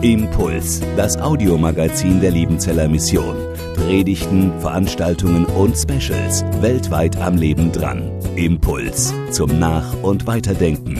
Impuls, 0.00 0.80
das 0.96 1.18
Audiomagazin 1.18 2.22
der 2.22 2.30
Liebenzeller 2.30 2.88
Mission. 2.88 3.36
Predigten, 3.76 4.50
Veranstaltungen 4.60 5.44
und 5.44 5.76
Specials 5.76 6.42
weltweit 6.62 7.18
am 7.18 7.36
Leben 7.36 7.70
dran. 7.70 8.10
Impuls 8.34 9.12
zum 9.30 9.58
Nach- 9.58 9.92
und 10.02 10.26
Weiterdenken. 10.26 10.98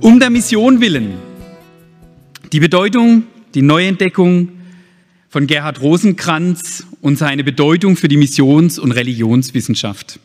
Um 0.00 0.18
der 0.18 0.30
Mission 0.30 0.80
willen. 0.80 1.27
Die 2.52 2.60
Bedeutung, 2.60 3.24
die 3.54 3.60
Neuentdeckung 3.60 4.48
von 5.28 5.46
Gerhard 5.46 5.82
Rosenkranz 5.82 6.86
und 7.02 7.18
seine 7.18 7.44
Bedeutung 7.44 7.94
für 7.96 8.08
die 8.08 8.16
Missions- 8.16 8.78
und 8.78 8.92
Religionswissenschaft. 8.92 10.18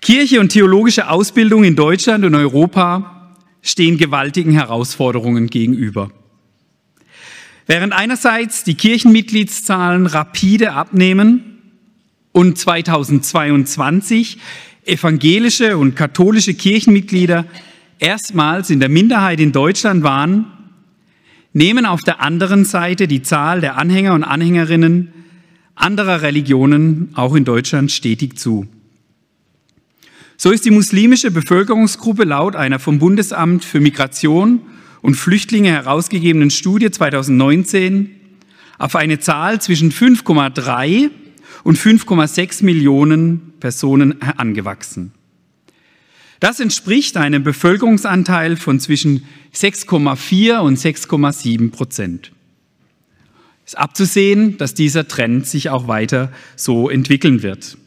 Kirche 0.00 0.38
und 0.38 0.50
theologische 0.50 1.10
Ausbildung 1.10 1.64
in 1.64 1.74
Deutschland 1.74 2.24
und 2.24 2.36
Europa 2.36 3.34
stehen 3.62 3.98
gewaltigen 3.98 4.52
Herausforderungen 4.52 5.48
gegenüber. 5.48 6.12
Während 7.66 7.92
einerseits 7.92 8.62
die 8.62 8.74
Kirchenmitgliedszahlen 8.74 10.06
rapide 10.06 10.74
abnehmen 10.74 11.62
und 12.30 12.58
2022 12.58 14.38
evangelische 14.84 15.78
und 15.78 15.96
katholische 15.96 16.54
Kirchenmitglieder 16.54 17.44
erstmals 18.04 18.68
in 18.68 18.80
der 18.80 18.90
Minderheit 18.90 19.40
in 19.40 19.50
Deutschland 19.50 20.02
waren, 20.02 20.44
nehmen 21.54 21.86
auf 21.86 22.02
der 22.02 22.20
anderen 22.20 22.66
Seite 22.66 23.08
die 23.08 23.22
Zahl 23.22 23.62
der 23.62 23.78
Anhänger 23.78 24.12
und 24.12 24.24
Anhängerinnen 24.24 25.12
anderer 25.74 26.20
Religionen 26.20 27.10
auch 27.14 27.34
in 27.34 27.44
Deutschland 27.44 27.90
stetig 27.90 28.38
zu. 28.38 28.66
So 30.36 30.50
ist 30.50 30.66
die 30.66 30.70
muslimische 30.70 31.30
Bevölkerungsgruppe 31.30 32.24
laut 32.24 32.56
einer 32.56 32.78
vom 32.78 32.98
Bundesamt 32.98 33.64
für 33.64 33.80
Migration 33.80 34.60
und 35.00 35.14
Flüchtlinge 35.14 35.70
herausgegebenen 35.70 36.50
Studie 36.50 36.90
2019 36.90 38.10
auf 38.78 38.96
eine 38.96 39.18
Zahl 39.18 39.62
zwischen 39.62 39.90
5,3 39.90 41.10
und 41.62 41.78
5,6 41.78 42.64
Millionen 42.64 43.54
Personen 43.60 44.20
angewachsen. 44.20 45.12
Das 46.44 46.60
entspricht 46.60 47.16
einem 47.16 47.42
Bevölkerungsanteil 47.42 48.56
von 48.56 48.78
zwischen 48.78 49.24
6,4 49.54 50.58
und 50.58 50.78
6,7 50.78 51.70
Prozent. 51.70 52.32
Ist 53.64 53.78
abzusehen, 53.78 54.58
dass 54.58 54.74
dieser 54.74 55.08
Trend 55.08 55.46
sich 55.46 55.70
auch 55.70 55.88
weiter 55.88 56.30
so 56.54 56.90
entwickeln 56.90 57.42
wird. 57.42 57.78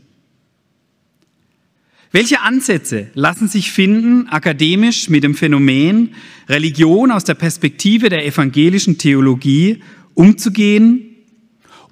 Welche 2.12 2.42
Ansätze 2.42 3.12
lassen 3.14 3.48
sich 3.48 3.72
finden, 3.72 4.28
akademisch 4.28 5.08
mit 5.08 5.24
dem 5.24 5.36
Phänomen 5.36 6.16
Religion 6.50 7.12
aus 7.12 7.26
der 7.26 7.36
Perspektive 7.36 8.10
der 8.10 8.26
evangelischen 8.26 8.98
Theologie 8.98 9.84
umzugehen, 10.16 11.16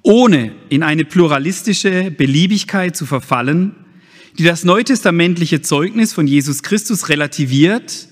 ohne 0.02 0.50
in 0.68 0.82
eine 0.82 1.04
pluralistische 1.04 2.10
Beliebigkeit 2.10 2.96
zu 2.96 3.06
verfallen, 3.06 3.85
die 4.38 4.44
das 4.44 4.64
neutestamentliche 4.64 5.62
Zeugnis 5.62 6.12
von 6.12 6.26
Jesus 6.26 6.62
Christus 6.62 7.08
relativiert 7.08 8.08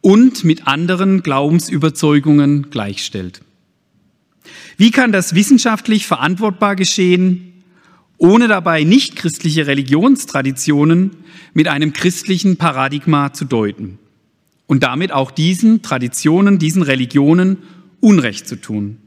und 0.00 0.44
mit 0.44 0.66
anderen 0.66 1.22
Glaubensüberzeugungen 1.22 2.70
gleichstellt. 2.70 3.42
Wie 4.76 4.90
kann 4.90 5.12
das 5.12 5.34
wissenschaftlich 5.34 6.06
verantwortbar 6.06 6.76
geschehen, 6.76 7.64
ohne 8.16 8.48
dabei 8.48 8.84
nichtchristliche 8.84 9.66
Religionstraditionen 9.66 11.10
mit 11.52 11.68
einem 11.68 11.92
christlichen 11.92 12.56
Paradigma 12.56 13.32
zu 13.32 13.44
deuten 13.44 13.98
und 14.66 14.82
damit 14.82 15.12
auch 15.12 15.30
diesen 15.30 15.82
Traditionen, 15.82 16.58
diesen 16.58 16.82
Religionen 16.82 17.58
Unrecht 18.00 18.46
zu 18.46 18.56
tun? 18.56 18.98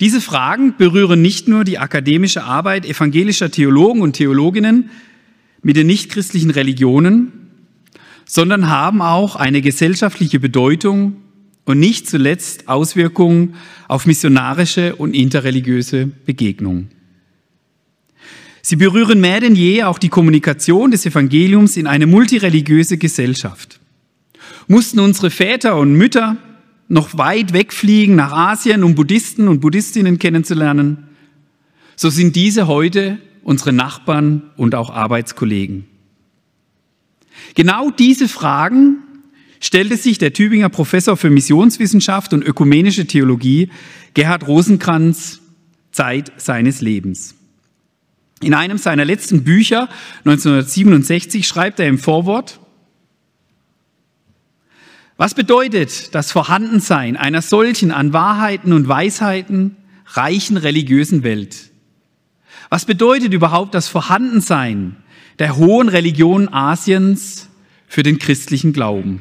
Diese 0.00 0.20
Fragen 0.20 0.74
berühren 0.76 1.22
nicht 1.22 1.48
nur 1.48 1.64
die 1.64 1.78
akademische 1.78 2.44
Arbeit 2.44 2.86
evangelischer 2.86 3.50
Theologen 3.50 4.00
und 4.00 4.14
Theologinnen 4.14 4.90
mit 5.62 5.76
den 5.76 5.86
nichtchristlichen 5.86 6.50
Religionen, 6.50 7.32
sondern 8.24 8.68
haben 8.68 9.02
auch 9.02 9.36
eine 9.36 9.60
gesellschaftliche 9.60 10.40
Bedeutung 10.40 11.16
und 11.64 11.78
nicht 11.78 12.08
zuletzt 12.08 12.68
Auswirkungen 12.68 13.54
auf 13.88 14.06
missionarische 14.06 14.96
und 14.96 15.14
interreligiöse 15.14 16.06
Begegnungen. 16.06 16.90
Sie 18.62 18.76
berühren 18.76 19.20
mehr 19.20 19.40
denn 19.40 19.56
je 19.56 19.82
auch 19.82 19.98
die 19.98 20.08
Kommunikation 20.08 20.92
des 20.92 21.04
Evangeliums 21.04 21.76
in 21.76 21.86
eine 21.86 22.06
multireligiöse 22.06 22.96
Gesellschaft. 22.96 23.80
Mussten 24.68 25.00
unsere 25.00 25.30
Väter 25.30 25.76
und 25.76 25.94
Mütter 25.94 26.36
noch 26.92 27.16
weit 27.16 27.54
wegfliegen 27.54 28.16
nach 28.16 28.32
Asien, 28.32 28.84
um 28.84 28.94
Buddhisten 28.94 29.48
und 29.48 29.60
Buddhistinnen 29.60 30.18
kennenzulernen, 30.18 31.08
so 31.96 32.10
sind 32.10 32.36
diese 32.36 32.66
heute 32.66 33.16
unsere 33.42 33.72
Nachbarn 33.72 34.42
und 34.58 34.74
auch 34.74 34.90
Arbeitskollegen. 34.90 35.86
Genau 37.54 37.90
diese 37.90 38.28
Fragen 38.28 38.98
stellte 39.58 39.96
sich 39.96 40.18
der 40.18 40.34
Tübinger 40.34 40.68
Professor 40.68 41.16
für 41.16 41.30
Missionswissenschaft 41.30 42.34
und 42.34 42.42
ökumenische 42.42 43.06
Theologie 43.06 43.70
Gerhard 44.12 44.46
Rosenkranz 44.46 45.40
Zeit 45.92 46.30
seines 46.36 46.82
Lebens. 46.82 47.34
In 48.42 48.52
einem 48.52 48.76
seiner 48.76 49.06
letzten 49.06 49.44
Bücher 49.44 49.88
1967 50.26 51.46
schreibt 51.46 51.80
er 51.80 51.88
im 51.88 51.98
Vorwort, 51.98 52.60
was 55.16 55.34
bedeutet 55.34 56.14
das 56.14 56.32
Vorhandensein 56.32 57.16
einer 57.16 57.42
solchen 57.42 57.92
an 57.92 58.12
Wahrheiten 58.12 58.72
und 58.72 58.88
Weisheiten 58.88 59.76
reichen 60.06 60.56
religiösen 60.56 61.22
Welt? 61.22 61.70
Was 62.70 62.86
bedeutet 62.86 63.34
überhaupt 63.34 63.74
das 63.74 63.88
Vorhandensein 63.88 64.96
der 65.38 65.56
hohen 65.56 65.88
Religion 65.88 66.48
Asiens 66.52 67.48
für 67.86 68.02
den 68.02 68.18
christlichen 68.18 68.72
Glauben? 68.72 69.20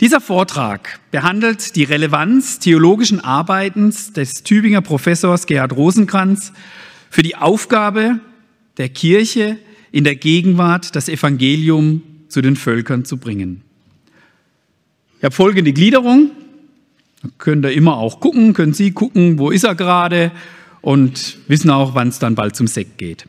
Dieser 0.00 0.20
Vortrag 0.20 1.00
behandelt 1.10 1.74
die 1.74 1.84
Relevanz 1.84 2.58
theologischen 2.58 3.20
Arbeitens 3.20 4.12
des 4.12 4.42
Tübinger 4.42 4.82
Professors 4.82 5.46
Gerhard 5.46 5.74
Rosenkranz 5.74 6.52
für 7.08 7.22
die 7.22 7.36
Aufgabe 7.36 8.20
der 8.76 8.90
Kirche 8.90 9.58
in 9.92 10.04
der 10.04 10.16
Gegenwart 10.16 10.96
das 10.96 11.08
Evangelium 11.08 12.02
zu 12.28 12.42
den 12.42 12.56
Völkern 12.56 13.04
zu 13.04 13.16
bringen. 13.16 13.62
Ich 15.18 15.24
habe 15.24 15.34
folgende 15.34 15.72
Gliederung. 15.72 16.30
Da 17.22 17.28
könnt 17.38 17.64
ihr 17.64 17.72
immer 17.72 17.96
auch 17.96 18.20
gucken, 18.20 18.52
können 18.52 18.74
Sie 18.74 18.92
gucken, 18.92 19.38
wo 19.38 19.50
ist 19.50 19.64
er 19.64 19.74
gerade 19.74 20.30
und 20.82 21.38
wissen 21.48 21.70
auch, 21.70 21.94
wann 21.94 22.08
es 22.08 22.18
dann 22.18 22.34
bald 22.34 22.54
zum 22.54 22.66
Sekt 22.66 22.98
geht. 22.98 23.26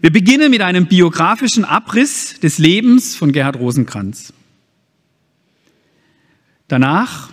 Wir 0.00 0.12
beginnen 0.12 0.50
mit 0.50 0.60
einem 0.60 0.86
biografischen 0.86 1.64
Abriss 1.64 2.38
des 2.40 2.58
Lebens 2.58 3.16
von 3.16 3.32
Gerhard 3.32 3.56
Rosenkranz. 3.56 4.32
Danach 6.68 7.30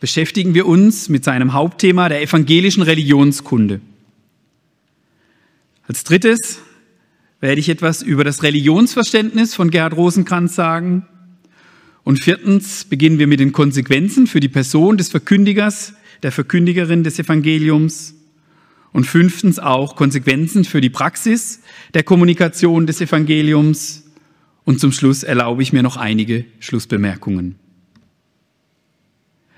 beschäftigen 0.00 0.54
wir 0.54 0.66
uns 0.66 1.08
mit 1.08 1.22
seinem 1.22 1.52
Hauptthema 1.52 2.08
der 2.08 2.22
evangelischen 2.22 2.82
Religionskunde. 2.82 3.80
Als 5.86 6.04
drittes 6.04 6.58
werde 7.42 7.60
ich 7.60 7.68
etwas 7.68 8.02
über 8.02 8.22
das 8.22 8.44
Religionsverständnis 8.44 9.54
von 9.54 9.72
Gerhard 9.72 9.96
Rosenkranz 9.96 10.54
sagen. 10.54 11.06
Und 12.04 12.22
viertens 12.22 12.84
beginnen 12.84 13.18
wir 13.18 13.26
mit 13.26 13.40
den 13.40 13.52
Konsequenzen 13.52 14.28
für 14.28 14.38
die 14.38 14.48
Person 14.48 14.96
des 14.96 15.08
Verkündigers, 15.08 15.94
der 16.22 16.30
Verkündigerin 16.30 17.02
des 17.02 17.18
Evangeliums. 17.18 18.14
Und 18.92 19.06
fünftens 19.06 19.58
auch 19.58 19.96
Konsequenzen 19.96 20.64
für 20.64 20.80
die 20.80 20.90
Praxis 20.90 21.60
der 21.94 22.04
Kommunikation 22.04 22.86
des 22.86 23.00
Evangeliums. 23.00 24.04
Und 24.64 24.78
zum 24.78 24.92
Schluss 24.92 25.24
erlaube 25.24 25.62
ich 25.62 25.72
mir 25.72 25.82
noch 25.82 25.96
einige 25.96 26.44
Schlussbemerkungen. 26.60 27.56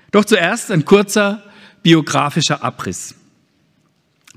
Doch 0.09 0.25
zuerst 0.25 0.71
ein 0.71 0.85
kurzer 0.85 1.43
biografischer 1.83 2.63
Abriss. 2.63 3.13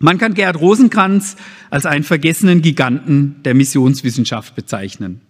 Man 0.00 0.18
kann 0.18 0.34
Gerhard 0.34 0.60
Rosenkranz 0.60 1.36
als 1.70 1.86
einen 1.86 2.04
vergessenen 2.04 2.62
Giganten 2.62 3.42
der 3.44 3.54
Missionswissenschaft 3.54 4.54
bezeichnen. 4.54 5.20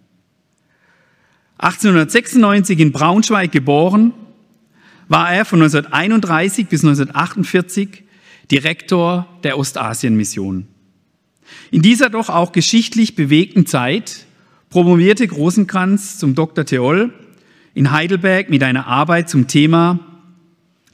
1896 1.59 2.79
in 2.79 2.93
Braunschweig 2.93 3.51
geboren, 3.51 4.13
war 5.09 5.33
er 5.33 5.45
von 5.45 5.61
1931 5.63 6.69
bis 6.69 6.85
1948 6.85 8.05
Direktor 8.51 9.27
der 9.43 9.59
Ostasienmission. 9.59 10.67
In 11.71 11.83
dieser 11.83 12.11
doch 12.11 12.29
auch 12.29 12.53
geschichtlich 12.53 13.15
bewegten 13.15 13.67
Zeit 13.67 14.27
promovierte 14.71 15.29
Rosenkranz 15.31 16.19
zum 16.19 16.35
Dr. 16.35 16.65
Theol 16.65 17.13
in 17.75 17.91
Heidelberg 17.91 18.51
mit 18.51 18.63
einer 18.63 18.87
Arbeit 18.87 19.31
zum 19.31 19.49
Thema 19.49 20.01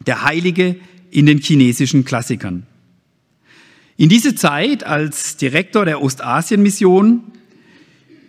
Der 0.07 0.23
Heilige 0.23 0.77
in 1.11 1.27
den 1.27 1.39
chinesischen 1.39 2.05
Klassikern. 2.05 2.67
In 3.97 4.09
diese 4.09 4.35
Zeit 4.35 4.85
als 4.85 5.37
Direktor 5.37 5.85
der 5.85 6.03
Ostasien-Mission 6.03 7.23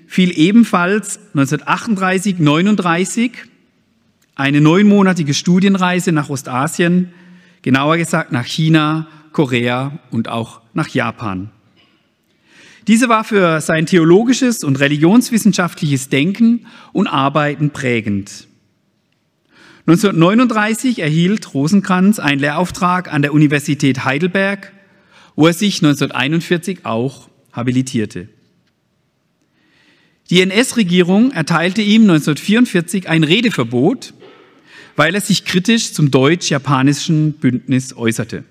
fiel 0.06 0.38
ebenfalls 0.38 1.18
1938, 1.34 2.38
39 2.38 3.32
eine 4.36 4.62
neunmonatige 4.62 5.34
Studienreise 5.34 6.12
nach 6.12 6.30
Ostasien, 6.30 7.12
genauer 7.64 7.98
gesagt 7.98 8.32
nach 8.32 8.46
China, 8.46 9.08
Korea 9.32 10.00
und 10.12 10.28
auch 10.28 10.62
nach 10.74 10.90
Japan. 10.90 11.50
Diese 12.88 13.10
war 13.10 13.24
für 13.24 13.60
sein 13.62 13.88
theologisches 13.88 14.64
und 14.64 14.80
religionswissenschaftliches 14.80 16.10
Denken 16.10 16.68
und 16.94 17.08
Arbeiten 17.08 17.72
prägend. 17.72 18.48
1939 19.88 21.00
erhielt 21.00 21.56
Rosenkranz 21.56 22.20
einen 22.20 22.40
Lehrauftrag 22.40 23.12
an 23.12 23.24
der 23.24 23.34
Universität 23.34 24.06
Heidelberg, 24.06 24.72
wo 25.36 25.48
er 25.48 25.54
sich 25.54 25.78
1941 25.78 26.86
auch 26.86 27.30
habilitierte. 27.52 28.30
Die 30.30 30.42
NS-Regierung 30.42 31.32
erteilte 31.32 31.82
ihm 31.82 32.04
1944 32.04 33.08
ein 33.08 33.24
Redeverbot, 33.24 34.14
weil 34.96 35.14
er 35.14 35.22
sich 35.22 35.46
kritisch 35.46 35.94
zum 35.94 36.10
deutsch-japanischen 36.10 37.34
Bündnis 37.34 37.96
äußerte. 37.96 38.44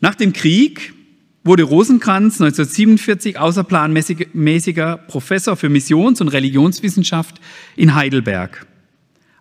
Nach 0.00 0.14
dem 0.14 0.32
Krieg 0.32 0.94
wurde 1.42 1.64
Rosenkranz 1.64 2.40
1947 2.40 3.38
außerplanmäßiger 3.38 4.96
Professor 5.08 5.56
für 5.56 5.68
Missions- 5.68 6.20
und 6.20 6.28
Religionswissenschaft 6.28 7.40
in 7.74 7.94
Heidelberg. 7.94 8.66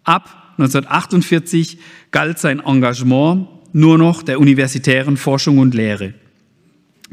Ab 0.04 0.54
1948 0.58 1.78
galt 2.12 2.40
sein 2.40 2.60
Engagement 2.60 3.50
nur 3.78 3.98
noch 3.98 4.24
der 4.24 4.40
universitären 4.40 5.18
Forschung 5.18 5.60
und 5.60 5.76
Lehre. 5.76 6.14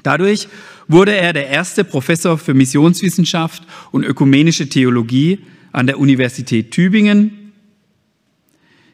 Dadurch 0.02 0.48
wurde 0.88 1.14
er 1.14 1.32
der 1.32 1.48
erste 1.48 1.84
Professor 1.84 2.38
für 2.38 2.54
Missionswissenschaft 2.54 3.62
und 3.92 4.04
ökumenische 4.04 4.68
Theologie 4.68 5.40
an 5.72 5.86
der 5.86 5.98
Universität 5.98 6.70
Tübingen, 6.70 7.52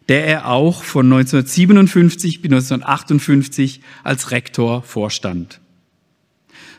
der 0.09 0.27
er 0.27 0.49
auch 0.49 0.83
von 0.83 1.07
1957 1.07 2.43
bis 2.43 2.51
1958 2.51 3.81
als 4.03 4.33
Rektor 4.33 4.83
vorstand. 4.83 5.61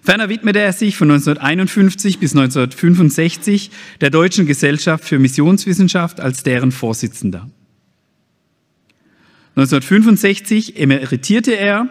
Ferner 0.02 0.30
widmete 0.30 0.60
er 0.60 0.74
sich 0.74 0.98
von 0.98 1.10
1951 1.12 2.20
bis 2.20 2.36
1965 2.36 3.72
der 4.02 4.10
Deutschen 4.10 4.46
Gesellschaft 4.46 5.06
für 5.06 5.20
Missionswissenschaft 5.20 6.20
als 6.20 6.44
deren 6.44 6.72
Vorsitzender. 6.72 7.50
1965 9.56 10.80
emeritierte 10.80 11.52
er 11.52 11.90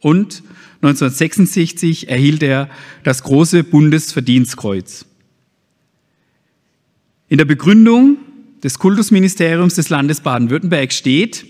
und 0.00 0.42
1966 0.76 2.08
erhielt 2.08 2.42
er 2.42 2.70
das 3.02 3.22
große 3.22 3.64
Bundesverdienstkreuz. 3.64 5.06
In 7.28 7.38
der 7.38 7.44
Begründung 7.44 8.18
des 8.62 8.78
Kultusministeriums 8.78 9.74
des 9.74 9.88
Landes 9.88 10.20
Baden-Württemberg 10.20 10.92
steht, 10.92 11.46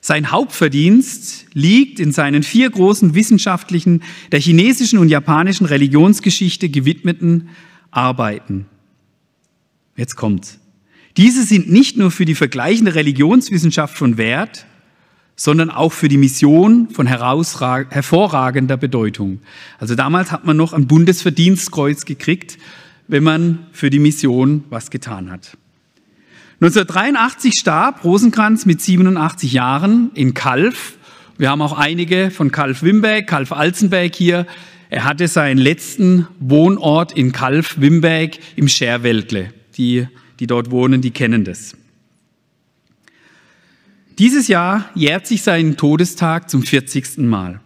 sein 0.00 0.30
Hauptverdienst 0.30 1.46
liegt 1.54 1.98
in 1.98 2.12
seinen 2.12 2.42
vier 2.42 2.70
großen 2.70 3.14
wissenschaftlichen, 3.14 4.02
der 4.30 4.40
chinesischen 4.40 4.98
und 4.98 5.08
japanischen 5.08 5.66
Religionsgeschichte 5.66 6.68
gewidmeten 6.68 7.48
Arbeiten. 7.90 8.66
Jetzt 9.96 10.14
kommt's. 10.14 10.60
Diese 11.18 11.42
sind 11.42 11.68
nicht 11.68 11.96
nur 11.96 12.12
für 12.12 12.24
die 12.24 12.36
vergleichende 12.36 12.94
Religionswissenschaft 12.94 13.98
von 13.98 14.18
Wert, 14.18 14.66
sondern 15.34 15.68
auch 15.68 15.92
für 15.92 16.08
die 16.08 16.16
Mission 16.16 16.90
von 16.90 17.08
hervorragender 17.08 18.76
Bedeutung. 18.76 19.40
Also 19.80 19.96
damals 19.96 20.30
hat 20.30 20.44
man 20.44 20.56
noch 20.56 20.72
ein 20.72 20.86
Bundesverdienstkreuz 20.86 22.04
gekriegt, 22.04 22.56
wenn 23.08 23.24
man 23.24 23.66
für 23.72 23.90
die 23.90 23.98
Mission 23.98 24.62
was 24.70 24.90
getan 24.90 25.32
hat. 25.32 25.56
1983 26.60 27.54
starb 27.58 28.04
Rosenkranz 28.04 28.64
mit 28.64 28.80
87 28.80 29.52
Jahren 29.52 30.12
in 30.14 30.34
Kalf. 30.34 30.98
Wir 31.36 31.50
haben 31.50 31.62
auch 31.62 31.76
einige 31.76 32.30
von 32.30 32.52
Kalf 32.52 32.84
Wimberg, 32.84 33.26
Kalf 33.26 33.50
Alzenberg 33.50 34.14
hier. 34.14 34.46
Er 34.88 35.02
hatte 35.02 35.26
seinen 35.26 35.58
letzten 35.58 36.28
Wohnort 36.38 37.10
in 37.10 37.32
Kalf 37.32 37.80
Wimberg 37.80 38.38
im 38.54 38.68
Scherwäldle. 38.68 39.52
Die, 39.76 40.06
die 40.40 40.46
dort 40.46 40.70
wohnen, 40.70 41.00
die 41.00 41.10
kennen 41.10 41.44
das. 41.44 41.76
Dieses 44.18 44.48
Jahr 44.48 44.90
jährt 44.94 45.26
sich 45.26 45.42
sein 45.42 45.76
Todestag 45.76 46.50
zum 46.50 46.62
40. 46.62 47.18
Mal. 47.18 47.60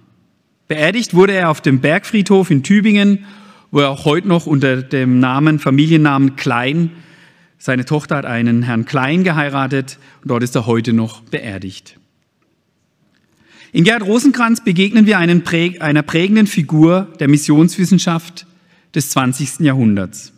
Beerdigt 0.69 1.15
wurde 1.15 1.33
er 1.33 1.51
auf 1.51 1.61
dem 1.61 1.81
Bergfriedhof 1.81 2.51
in 2.51 2.63
Tübingen, 2.63 3.25
wo 3.71 3.81
er 3.81 3.91
auch 3.91 4.05
heute 4.05 4.29
noch 4.29 4.47
unter 4.47 4.83
dem 4.83 5.19
Namen, 5.19 5.59
Familiennamen 5.59 6.37
Klein 6.37 6.91
seine 7.65 7.85
Tochter 7.85 8.17
hat 8.17 8.25
einen 8.27 8.65
Herrn 8.65 8.87
Klein 8.87 9.23
geheiratet 9.23 10.01
und 10.23 10.33
dort 10.33 10.43
ist 10.43 10.57
er 10.57 10.67
heute 10.67 10.93
noch 10.93 11.21
beerdigt. 11.21 11.97
In 13.71 13.85
Gerd 13.85 14.03
Rosenkranz 14.03 14.65
begegnen 14.65 15.07
wir 15.07 15.17
einer 15.19 16.03
prägenden 16.03 16.49
Figur 16.49 17.07
der 17.21 17.29
Missionswissenschaft 17.29 18.49
des 18.97 19.11
20. 19.11 19.61
Jahrhunderts. 19.61 20.32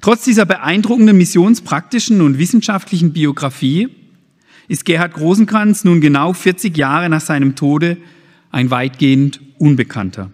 Trotz 0.00 0.24
dieser 0.24 0.46
beeindruckenden 0.46 1.18
missionspraktischen 1.18 2.22
und 2.22 2.38
wissenschaftlichen 2.38 3.12
Biografie 3.12 3.88
ist 4.66 4.86
Gerhard 4.86 5.18
Rosenkranz 5.18 5.84
nun 5.84 6.00
genau 6.00 6.32
40 6.32 6.76
Jahre 6.76 7.10
nach 7.10 7.20
seinem 7.20 7.54
Tode 7.54 7.98
ein 8.50 8.70
weitgehend 8.70 9.40
Unbekannter. 9.58 10.30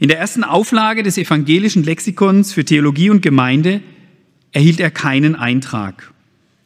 In 0.00 0.08
der 0.08 0.18
ersten 0.18 0.42
Auflage 0.42 1.02
des 1.02 1.16
evangelischen 1.16 1.84
Lexikons 1.84 2.52
für 2.52 2.64
Theologie 2.64 3.10
und 3.10 3.22
Gemeinde 3.22 3.82
erhielt 4.50 4.80
er 4.80 4.90
keinen 4.90 5.36
Eintrag, 5.36 6.12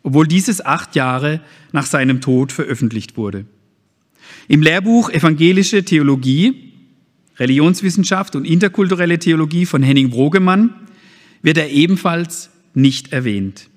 obwohl 0.02 0.26
dieses 0.26 0.64
acht 0.64 0.94
Jahre 0.94 1.40
nach 1.72 1.84
seinem 1.84 2.22
Tod 2.22 2.52
veröffentlicht 2.52 3.16
wurde. 3.19 3.44
Im 4.48 4.62
Lehrbuch 4.62 5.10
Evangelische 5.10 5.84
Theologie, 5.84 6.72
Religionswissenschaft 7.36 8.36
und 8.36 8.46
interkulturelle 8.46 9.19
Theologie 9.19 9.66
von 9.66 9.82
Henning 9.82 10.08
Brogemann 10.08 10.83
wird 11.44 11.58
er 11.58 11.70
ebenfalls 11.70 12.50
nicht 12.73 13.13
erwähnt. 13.13 13.69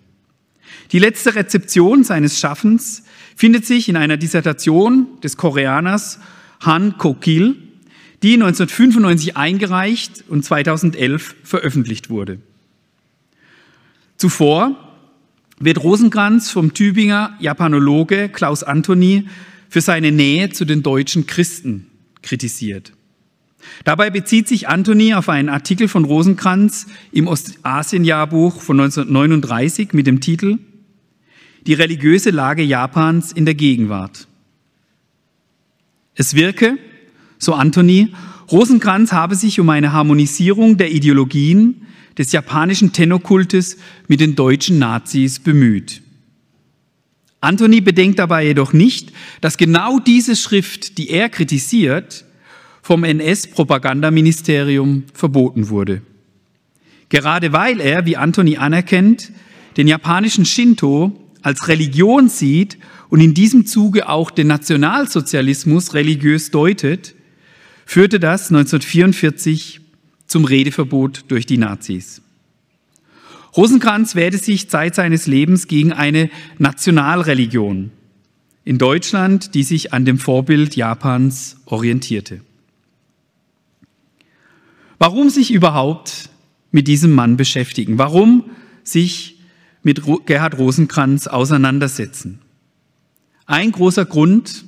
Die 0.93 0.99
letzte 0.99 1.35
Rezeption 1.35 2.05
seines 2.05 2.39
Schaffens 2.39 3.03
findet 3.35 3.65
sich 3.65 3.89
in 3.89 3.97
einer 3.97 4.15
Dissertation 4.15 5.07
des 5.21 5.35
Koreaners 5.35 6.19
Han 6.61 6.97
Kokil, 6.97 7.57
die 8.23 8.33
1995 8.33 9.35
eingereicht 9.35 10.23
und 10.29 10.45
2011 10.45 11.35
veröffentlicht 11.43 12.09
wurde. 12.09 12.39
Zuvor 14.15 14.75
wird 15.59 15.83
Rosenkranz 15.83 16.49
vom 16.49 16.73
Tübinger 16.73 17.35
Japanologe 17.39 18.29
Klaus 18.29 18.63
Antoni 18.63 19.27
für 19.69 19.81
seine 19.81 20.13
Nähe 20.13 20.49
zu 20.51 20.63
den 20.63 20.83
deutschen 20.83 21.27
Christen 21.27 21.87
kritisiert. 22.21 22.93
Dabei 23.83 24.09
bezieht 24.09 24.47
sich 24.47 24.67
Antoni 24.67 25.13
auf 25.13 25.29
einen 25.29 25.49
Artikel 25.49 25.87
von 25.87 26.05
Rosenkranz 26.05 26.87
im 27.11 27.27
Ostasien-Jahrbuch 27.27 28.61
von 28.61 28.79
1939 28.79 29.93
mit 29.93 30.07
dem 30.07 30.21
Titel 30.21 30.59
Die 31.65 31.73
religiöse 31.73 32.29
Lage 32.29 32.63
Japans 32.63 33.31
in 33.31 33.45
der 33.45 33.55
Gegenwart. 33.55 34.27
Es 36.15 36.33
wirke, 36.33 36.77
so 37.37 37.53
Antoni, 37.53 38.13
Rosenkranz 38.51 39.11
habe 39.11 39.35
sich 39.35 39.59
um 39.59 39.69
eine 39.69 39.93
Harmonisierung 39.93 40.77
der 40.77 40.91
Ideologien 40.91 41.85
des 42.17 42.31
japanischen 42.31 42.93
Tennokultes 42.93 43.77
mit 44.07 44.19
den 44.19 44.35
deutschen 44.35 44.79
Nazis 44.79 45.39
bemüht. 45.39 46.01
Anthony 47.39 47.81
bedenkt 47.81 48.19
dabei 48.19 48.45
jedoch 48.45 48.73
nicht, 48.73 49.11
dass 49.41 49.57
genau 49.57 49.99
diese 49.99 50.35
Schrift, 50.35 50.97
die 50.97 51.09
er 51.09 51.29
kritisiert, 51.29 52.25
vom 52.87 53.03
NS-Propagandaministerium 53.03 55.03
verboten 55.13 55.67
wurde. 55.67 56.01
Gerade 57.09 57.51
weil 57.51 57.81
er, 57.81 58.05
wie 58.05 58.15
Anthony 58.15 58.55
anerkennt, 58.55 59.33
den 59.75 59.89
japanischen 59.89 60.45
Shinto 60.45 61.11
als 61.41 61.67
Religion 61.67 62.29
sieht 62.29 62.77
und 63.09 63.19
in 63.19 63.33
diesem 63.33 63.65
Zuge 63.65 64.07
auch 64.07 64.31
den 64.31 64.47
Nationalsozialismus 64.47 65.95
religiös 65.95 66.49
deutet, 66.49 67.13
führte 67.85 68.21
das 68.21 68.51
1944 68.51 69.81
zum 70.25 70.45
Redeverbot 70.45 71.25
durch 71.27 71.45
die 71.45 71.57
Nazis. 71.57 72.21
Rosenkranz 73.57 74.15
wehrte 74.15 74.37
sich 74.37 74.69
Zeit 74.69 74.95
seines 74.95 75.27
Lebens 75.27 75.67
gegen 75.67 75.91
eine 75.91 76.29
Nationalreligion 76.57 77.91
in 78.63 78.77
Deutschland, 78.77 79.55
die 79.55 79.63
sich 79.63 79.91
an 79.91 80.05
dem 80.05 80.19
Vorbild 80.19 80.77
Japans 80.77 81.57
orientierte. 81.65 82.39
Warum 84.99 85.29
sich 85.29 85.51
überhaupt 85.51 86.29
mit 86.71 86.87
diesem 86.87 87.13
Mann 87.13 87.37
beschäftigen? 87.37 87.97
Warum 87.97 88.49
sich 88.83 89.39
mit 89.83 90.01
Gerhard 90.25 90.57
Rosenkranz 90.57 91.27
auseinandersetzen? 91.27 92.39
Ein 93.45 93.71
großer 93.71 94.05
Grund 94.05 94.65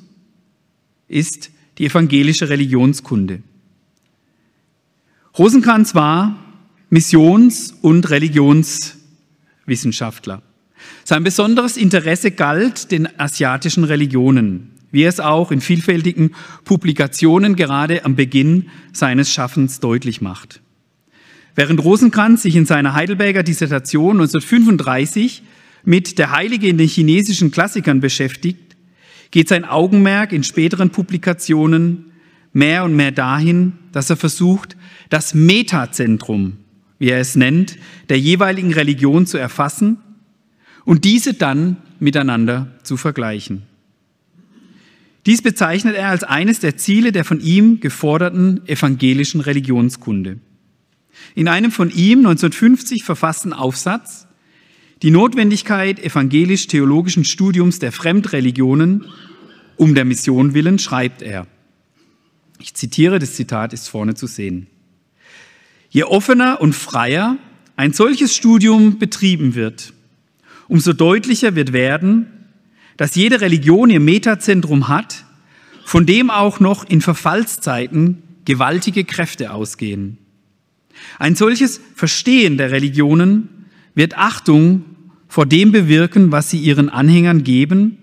ist 1.07 1.49
die 1.77 1.85
evangelische 1.85 2.49
Religionskunde. 2.49 3.41
Rosenkranz 5.37 5.93
war 5.95 6.37
Missions- 6.89 7.73
und 7.81 8.09
Religionswissenschaftler. 8.09 10.41
Sein 11.03 11.23
besonderes 11.23 11.77
Interesse 11.77 12.31
galt 12.31 12.91
den 12.91 13.07
asiatischen 13.19 13.83
Religionen, 13.83 14.71
wie 14.91 15.03
er 15.03 15.09
es 15.09 15.19
auch 15.19 15.51
in 15.51 15.61
vielfältigen 15.61 16.31
Publikationen 16.65 17.55
gerade 17.55 18.05
am 18.05 18.15
Beginn 18.15 18.69
seines 18.91 19.31
Schaffens 19.31 19.79
deutlich 19.79 20.21
macht. 20.21 20.61
Während 21.55 21.83
Rosenkranz 21.83 22.43
sich 22.43 22.55
in 22.55 22.65
seiner 22.65 22.93
Heidelberger 22.93 23.43
Dissertation 23.43 24.21
1935 24.21 25.43
mit 25.83 26.17
der 26.17 26.31
Heilige 26.31 26.67
in 26.67 26.77
den 26.77 26.87
chinesischen 26.87 27.51
Klassikern 27.51 27.99
beschäftigt, 27.99 28.75
geht 29.31 29.47
sein 29.47 29.65
Augenmerk 29.65 30.31
in 30.31 30.43
späteren 30.43 30.89
Publikationen 30.89 32.11
mehr 32.53 32.83
und 32.83 32.95
mehr 32.95 33.11
dahin, 33.11 33.73
dass 33.91 34.09
er 34.09 34.17
versucht, 34.17 34.75
das 35.09 35.33
Metazentrum, 35.33 36.57
wie 36.97 37.09
er 37.09 37.19
es 37.19 37.35
nennt, 37.35 37.77
der 38.09 38.19
jeweiligen 38.19 38.73
Religion 38.73 39.25
zu 39.25 39.37
erfassen 39.37 39.97
und 40.85 41.05
diese 41.05 41.33
dann 41.33 41.77
miteinander 41.99 42.71
zu 42.83 42.97
vergleichen. 42.97 43.63
Dies 45.25 45.41
bezeichnet 45.41 45.95
er 45.95 46.09
als 46.09 46.23
eines 46.23 46.59
der 46.59 46.77
Ziele 46.77 47.11
der 47.11 47.25
von 47.25 47.41
ihm 47.41 47.79
geforderten 47.79 48.61
evangelischen 48.67 49.41
Religionskunde. 49.41 50.39
In 51.35 51.47
einem 51.47 51.71
von 51.71 51.89
ihm 51.89 52.19
1950 52.19 53.03
verfassten 53.03 53.53
Aufsatz 53.53 54.27
Die 55.01 55.11
Notwendigkeit 55.11 55.99
evangelisch-theologischen 55.99 57.23
Studiums 57.23 57.79
der 57.79 57.91
Fremdreligionen 57.91 59.05
um 59.77 59.95
der 59.95 60.03
Mission 60.03 60.53
willen 60.53 60.77
schreibt 60.77 61.21
er. 61.21 61.47
Ich 62.59 62.73
zitiere, 62.73 63.17
das 63.17 63.35
Zitat 63.35 63.71
ist 63.71 63.87
vorne 63.87 64.13
zu 64.13 64.27
sehen. 64.27 64.67
Je 65.89 66.03
offener 66.03 66.59
und 66.59 66.73
freier 66.73 67.37
ein 67.77 67.93
solches 67.93 68.35
Studium 68.35 68.99
betrieben 68.99 69.55
wird, 69.55 69.93
umso 70.67 70.91
deutlicher 70.91 71.55
wird 71.55 71.71
werden, 71.71 72.27
dass 72.99 73.15
jede 73.15 73.39
Religion 73.39 73.89
ihr 73.89 74.01
Metazentrum 74.01 74.89
hat, 74.89 75.23
von 75.85 76.05
dem 76.05 76.29
auch 76.29 76.59
noch 76.59 76.83
in 76.83 76.99
Verfallszeiten 76.99 78.21
gewaltige 78.43 79.05
Kräfte 79.05 79.53
ausgehen. 79.53 80.17
Ein 81.17 81.35
solches 81.35 81.79
Verstehen 81.95 82.57
der 82.57 82.71
Religionen 82.71 83.67
wird 83.95 84.17
Achtung 84.17 84.83
vor 85.29 85.45
dem 85.45 85.71
bewirken, 85.71 86.33
was 86.33 86.49
sie 86.49 86.57
ihren 86.57 86.89
Anhängern 86.89 87.45
geben 87.45 87.97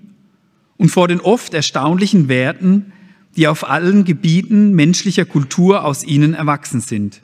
und 0.78 0.88
vor 0.88 1.08
den 1.08 1.20
oft 1.20 1.52
erstaunlichen 1.52 2.28
Werten, 2.30 2.94
die 3.36 3.48
auf 3.48 3.68
allen 3.68 4.04
Gebieten 4.04 4.72
menschlicher 4.72 5.26
Kultur 5.26 5.84
aus 5.84 6.04
ihnen 6.04 6.32
erwachsen 6.32 6.80
sind. 6.80 7.20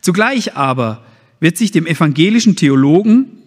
Zugleich 0.00 0.56
aber 0.56 1.04
wird 1.38 1.56
sich 1.56 1.70
dem 1.70 1.86
evangelischen 1.86 2.56
Theologen, 2.56 3.39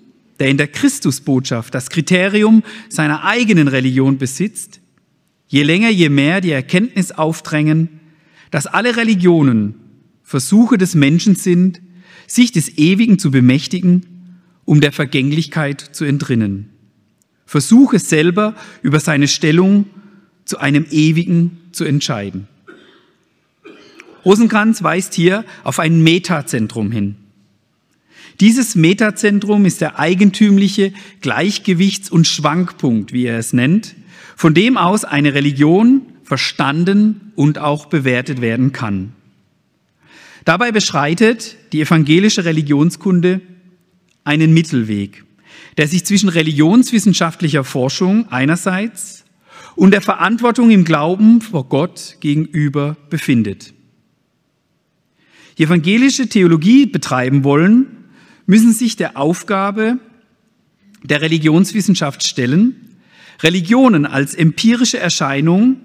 der 0.44 0.50
in 0.50 0.58
der 0.58 0.68
Christusbotschaft 0.68 1.74
das 1.74 1.90
Kriterium 1.90 2.64
seiner 2.90 3.24
eigenen 3.24 3.70
Religion 3.70 4.18
besitzt, 4.18 4.82
je 5.48 5.64
länger, 5.64 5.88
je 5.88 6.10
mehr 6.10 6.42
die 6.42 6.52
Erkenntnis 6.52 7.14
aufdrängen, 7.14 8.02
dass 8.52 8.68
alle 8.68 8.98
Religionen 8.98 9.76
Versuche 10.22 10.78
des 10.78 10.96
Menschen 10.96 11.36
sind, 11.36 11.82
sich 12.28 12.52
des 12.52 12.78
Ewigen 12.78 13.20
zu 13.20 13.32
bemächtigen, 13.32 14.06
um 14.66 14.82
der 14.82 14.92
Vergänglichkeit 14.92 15.80
zu 15.80 16.04
entrinnen. 16.04 16.72
Versuche 17.46 17.98
selber 17.98 18.54
über 18.82 19.00
seine 19.00 19.30
Stellung 19.30 19.86
zu 20.44 20.58
einem 20.58 20.86
Ewigen 20.92 21.58
zu 21.72 21.86
entscheiden. 21.86 22.50
Rosenkranz 24.26 24.84
weist 24.84 25.14
hier 25.14 25.46
auf 25.64 25.80
ein 25.80 26.04
Metazentrum 26.04 26.92
hin. 26.92 27.16
Dieses 28.40 28.76
Metazentrum 28.76 29.66
ist 29.66 29.82
der 29.82 30.00
eigentümliche 30.00 30.94
Gleichgewichts- 31.22 32.10
und 32.10 32.28
Schwankpunkt, 32.28 33.14
wie 33.14 33.26
er 33.26 33.38
es 33.38 33.54
nennt, 33.54 33.96
von 34.36 34.54
dem 34.54 34.78
aus 34.78 35.06
eine 35.06 35.34
Religion 35.34 36.02
verstanden 36.24 37.32
und 37.36 37.60
auch 37.60 37.86
bewertet 37.86 38.42
werden 38.42 38.72
kann. 38.72 39.14
Dabei 40.46 40.72
beschreitet 40.72 41.58
die 41.72 41.82
evangelische 41.82 42.44
Religionskunde 42.44 43.42
einen 44.24 44.54
Mittelweg, 44.54 45.24
der 45.78 45.88
sich 45.88 46.06
zwischen 46.06 46.30
religionswissenschaftlicher 46.30 47.64
Forschung 47.64 48.28
einerseits 48.30 49.26
und 49.76 49.92
der 49.92 50.02
Verantwortung 50.02 50.72
im 50.72 50.84
Glauben 50.84 51.42
vor 51.42 51.70
Gott 51.70 52.18
gegenüber 52.20 52.98
befindet 53.10 53.74
die 55.58 55.64
evangelische 55.64 56.28
Theologie 56.28 56.86
betreiben 56.86 57.44
wollen, 57.44 58.03
müssen 58.46 58.74
sich 58.74 58.96
der 58.96 59.18
Aufgabe 59.18 60.00
der 61.04 61.22
Religionswissenschaft 61.22 62.24
stellen, 62.24 62.76
Religionen 63.42 64.06
als 64.06 64.34
empirische 64.34 65.00
Erscheinung 65.00 65.78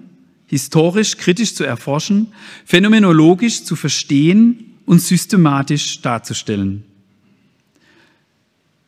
historisch 0.47 1.17
kritisch 1.17 1.53
zu 1.53 1.63
erforschen, 1.63 2.33
phänomenologisch 2.65 3.63
zu 3.63 3.75
verstehen 3.75 4.77
und 4.85 4.99
systematisch 4.99 6.01
darzustellen. 6.01 6.83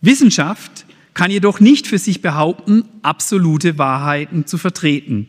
Wissenschaft 0.01 0.85
kann 1.13 1.29
jedoch 1.29 1.59
nicht 1.59 1.85
für 1.85 1.99
sich 1.99 2.21
behaupten, 2.21 2.85
absolute 3.03 3.77
Wahrheiten 3.77 4.47
zu 4.47 4.57
vertreten, 4.57 5.27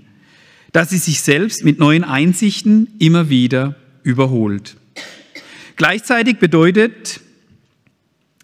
da 0.73 0.87
sie 0.87 0.97
sich 0.97 1.21
selbst 1.21 1.65
mit 1.65 1.79
neuen 1.79 2.05
Einsichten 2.05 2.89
immer 2.99 3.29
wieder 3.29 3.77
überholt. 4.03 4.77
Gleichzeitig 5.77 6.39
bedeutet 6.39 7.21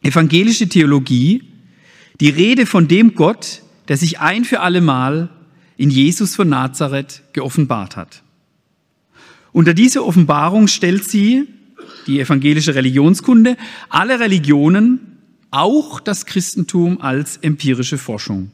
evangelische 0.02 0.68
Theologie 0.68 1.42
die 2.20 2.30
Rede 2.30 2.66
von 2.66 2.88
dem 2.88 3.14
Gott, 3.14 3.62
der 3.88 3.96
sich 3.96 4.20
ein 4.20 4.44
für 4.44 4.60
allemal 4.60 5.30
in 5.76 5.90
Jesus 5.90 6.34
von 6.34 6.48
Nazareth 6.48 7.22
geoffenbart 7.32 7.96
hat. 7.96 8.22
Unter 9.52 9.74
diese 9.74 10.04
Offenbarung 10.04 10.68
stellt 10.68 11.04
sie, 11.04 11.46
die 12.06 12.20
evangelische 12.20 12.74
Religionskunde, 12.74 13.56
alle 13.88 14.20
Religionen, 14.20 15.18
auch 15.50 16.00
das 16.00 16.26
Christentum 16.26 17.00
als 17.00 17.38
empirische 17.38 17.98
Forschung. 17.98 18.50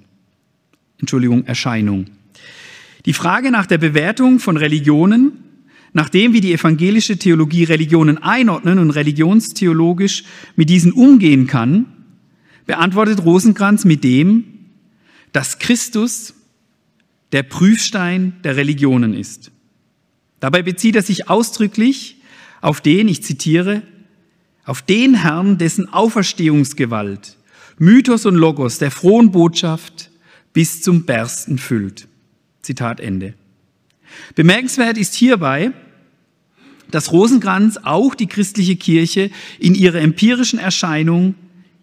Entschuldigung, 0.99 1.45
Erscheinung. 1.47 2.07
Die 3.07 3.13
Frage 3.13 3.51
nach 3.51 3.67
der 3.67 3.79
Bewertung 3.79 4.39
von 4.39 4.57
Religionen 4.57 5.44
Nachdem 5.95 6.33
wir 6.33 6.41
die 6.41 6.53
evangelische 6.53 7.17
Theologie 7.17 7.65
Religionen 7.65 8.19
einordnen 8.19 8.81
und 8.81 8.91
religionstheologisch 8.91 10.25
mit 10.57 10.69
diesen 10.69 10.93
umgehen 10.93 11.47
kann, 11.47 11.87
beantwortet 12.67 13.25
Rosenkranz 13.25 13.85
mit 13.85 14.03
dem, 14.03 14.45
dass 15.33 15.61
Christus 15.61 16.35
der 17.31 17.45
Prüfstein 17.45 18.35
der 18.43 18.57
Religionen 18.57 19.15
ist. 19.15 19.53
Dabei 20.41 20.63
bezieht 20.63 20.97
er 20.97 21.03
sich 21.03 21.31
ausdrücklich 21.31 22.17
auf 22.61 22.81
den, 22.81 23.09
ich 23.09 23.23
zitiere, 23.23 23.83
auf 24.65 24.83
den 24.83 25.15
Herrn, 25.15 25.59
dessen 25.59 25.93
Auferstehungsgewalt 25.93 27.37
Mythos 27.79 28.27
und 28.27 28.35
Logos 28.35 28.79
der 28.79 28.91
frohen 28.91 29.31
Botschaft 29.31 30.11
bis 30.53 30.83
zum 30.83 31.05
Bersten 31.05 31.59
füllt. 31.59 32.09
Zitat 32.63 33.01
Ende. 33.01 33.35
Bemerkenswert 34.35 34.97
ist 34.97 35.15
hierbei, 35.15 35.73
dass 36.91 37.13
Rosenkranz 37.13 37.79
auch 37.83 38.15
die 38.15 38.27
christliche 38.27 38.77
Kirche 38.77 39.31
in 39.59 39.75
ihrer 39.75 40.01
empirischen 40.01 40.59
Erscheinung 40.59 41.35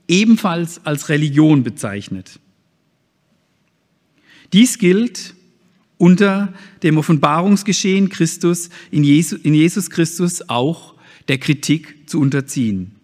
ebenfalls 0.08 0.86
als 0.86 1.10
Religion 1.10 1.63
bezeichnet. 1.63 2.39
Dies 4.53 4.77
gilt 4.77 5.36
unter 5.98 6.53
dem 6.84 6.98
Offenbarungsgeschehen 6.98 8.10
Christus 8.10 8.70
in 8.89 9.03
Jesus, 9.03 9.89
Christus 9.89 10.50
auch 10.50 10.96
der 11.27 11.38
Kritik 11.38 12.10
zu 12.10 12.20
unterziehen. 12.20 12.96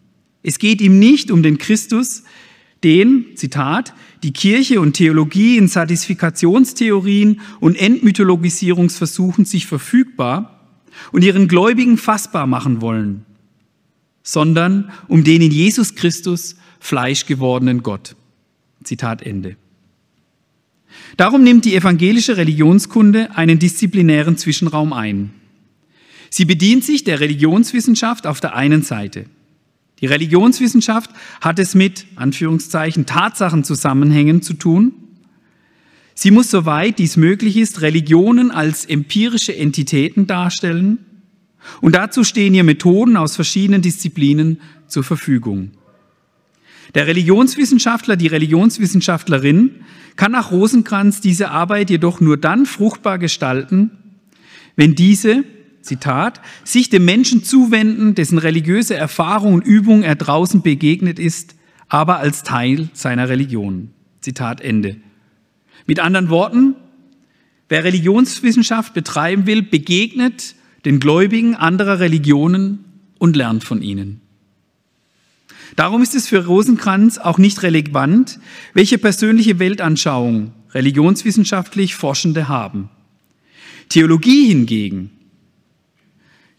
Es 0.43 0.59
geht 0.59 0.81
ihm 0.81 0.99
nicht 0.99 1.29
um 1.31 1.43
den 1.43 1.57
Christus, 1.57 2.23
den, 2.83 3.25
Zitat, 3.35 3.93
die 4.23 4.33
Kirche 4.33 4.81
und 4.81 4.93
Theologie 4.93 5.57
in 5.57 5.67
Satisfikationstheorien 5.67 7.41
und 7.59 7.75
Entmythologisierungsversuchen 7.75 9.45
sich 9.45 9.65
verfügbar 9.65 10.56
und 11.11 11.23
ihren 11.23 11.47
Gläubigen 11.47 11.97
fassbar 11.97 12.47
machen 12.47 12.81
wollen, 12.81 13.25
sondern 14.23 14.91
um 15.07 15.23
den 15.23 15.41
in 15.41 15.51
Jesus 15.51 15.95
Christus 15.95 16.55
Fleisch 16.79 17.25
gewordenen 17.25 17.83
Gott. 17.83 18.15
Zitat 18.83 19.21
Ende. 19.21 19.55
Darum 21.17 21.43
nimmt 21.43 21.65
die 21.65 21.75
evangelische 21.75 22.37
Religionskunde 22.37 23.35
einen 23.35 23.59
disziplinären 23.59 24.37
Zwischenraum 24.37 24.93
ein. 24.93 25.31
Sie 26.29 26.45
bedient 26.45 26.83
sich 26.83 27.03
der 27.03 27.19
Religionswissenschaft 27.19 28.27
auf 28.27 28.39
der 28.39 28.55
einen 28.55 28.81
Seite. 28.83 29.25
Die 29.99 30.05
Religionswissenschaft 30.05 31.09
hat 31.41 31.57
es 31.59 31.73
mit, 31.73 32.05
Anführungszeichen, 32.15 33.05
Tatsachenzusammenhängen 33.05 34.41
zu 34.41 34.53
tun. 34.53 34.93
Sie 36.19 36.31
muss, 36.31 36.49
soweit 36.49 36.97
dies 36.97 37.15
möglich 37.15 37.57
ist, 37.57 37.81
Religionen 37.81 38.49
als 38.49 38.85
empirische 38.85 39.55
Entitäten 39.55 40.25
darstellen. 40.25 40.97
Und 41.79 41.93
dazu 41.93 42.23
stehen 42.23 42.55
ihr 42.55 42.63
Methoden 42.63 43.17
aus 43.17 43.35
verschiedenen 43.35 43.83
Disziplinen 43.83 44.59
zur 44.87 45.03
Verfügung. 45.03 45.73
Der 46.95 47.05
Religionswissenschaftler, 47.05 48.15
die 48.15 48.25
Religionswissenschaftlerin 48.25 49.75
kann 50.15 50.31
nach 50.31 50.51
Rosenkranz 50.51 51.21
diese 51.21 51.51
Arbeit 51.51 51.91
jedoch 51.91 52.19
nur 52.19 52.37
dann 52.37 52.65
fruchtbar 52.65 53.19
gestalten, 53.19 53.91
wenn 54.75 54.95
diese 54.95 55.43
Zitat, 55.83 56.41
sich 56.63 56.89
dem 56.89 57.05
Menschen 57.05 57.43
zuwenden, 57.43 58.15
dessen 58.15 58.39
religiöse 58.39 58.95
Erfahrung 58.95 59.53
und 59.53 59.67
Übung 59.67 60.01
er 60.01 60.15
draußen 60.15 60.63
begegnet 60.63 61.19
ist, 61.19 61.53
aber 61.89 62.17
als 62.17 62.41
Teil 62.41 62.89
seiner 62.93 63.29
Religion. 63.29 63.91
Zitat 64.19 64.61
Ende. 64.61 64.97
Mit 65.87 65.99
anderen 65.99 66.29
Worten, 66.29 66.75
wer 67.69 67.83
Religionswissenschaft 67.83 68.93
betreiben 68.93 69.47
will, 69.47 69.63
begegnet 69.63 70.55
den 70.85 70.99
Gläubigen 70.99 71.55
anderer 71.55 71.99
Religionen 71.99 72.85
und 73.17 73.35
lernt 73.35 73.63
von 73.63 73.81
ihnen. 73.81 74.21
Darum 75.75 76.01
ist 76.01 76.15
es 76.15 76.27
für 76.27 76.45
Rosenkranz 76.45 77.17
auch 77.17 77.37
nicht 77.39 77.63
relevant, 77.63 78.39
welche 78.73 78.97
persönliche 78.97 79.59
Weltanschauung 79.59 80.53
religionswissenschaftlich 80.71 81.95
Forschende 81.95 82.47
haben. 82.47 82.89
Theologie 83.89 84.47
hingegen 84.47 85.11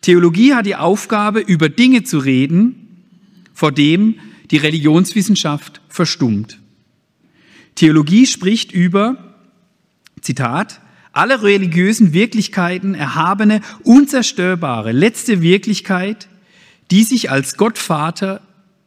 Theologie 0.00 0.54
hat 0.54 0.66
die 0.66 0.76
Aufgabe, 0.76 1.40
über 1.40 1.68
Dinge 1.68 2.04
zu 2.04 2.18
reden, 2.18 3.04
vor 3.52 3.73
dem 3.73 4.14
die 4.50 4.56
Religionswissenschaft 4.56 5.80
verstummt. 5.88 6.58
Theologie 7.78 8.26
spricht 8.26 8.73
über, 8.73 9.37
Zitat, 10.20 10.80
alle 11.12 11.44
religiösen 11.44 12.12
Wirklichkeiten 12.12 12.97
erhabene, 12.97 13.61
unzerstörbare, 13.85 14.90
letzte 14.90 15.42
Wirklichkeit, 15.42 16.28
die 16.90 17.04
sich 17.04 17.30
als 17.30 17.56
Gottvater 17.56 18.40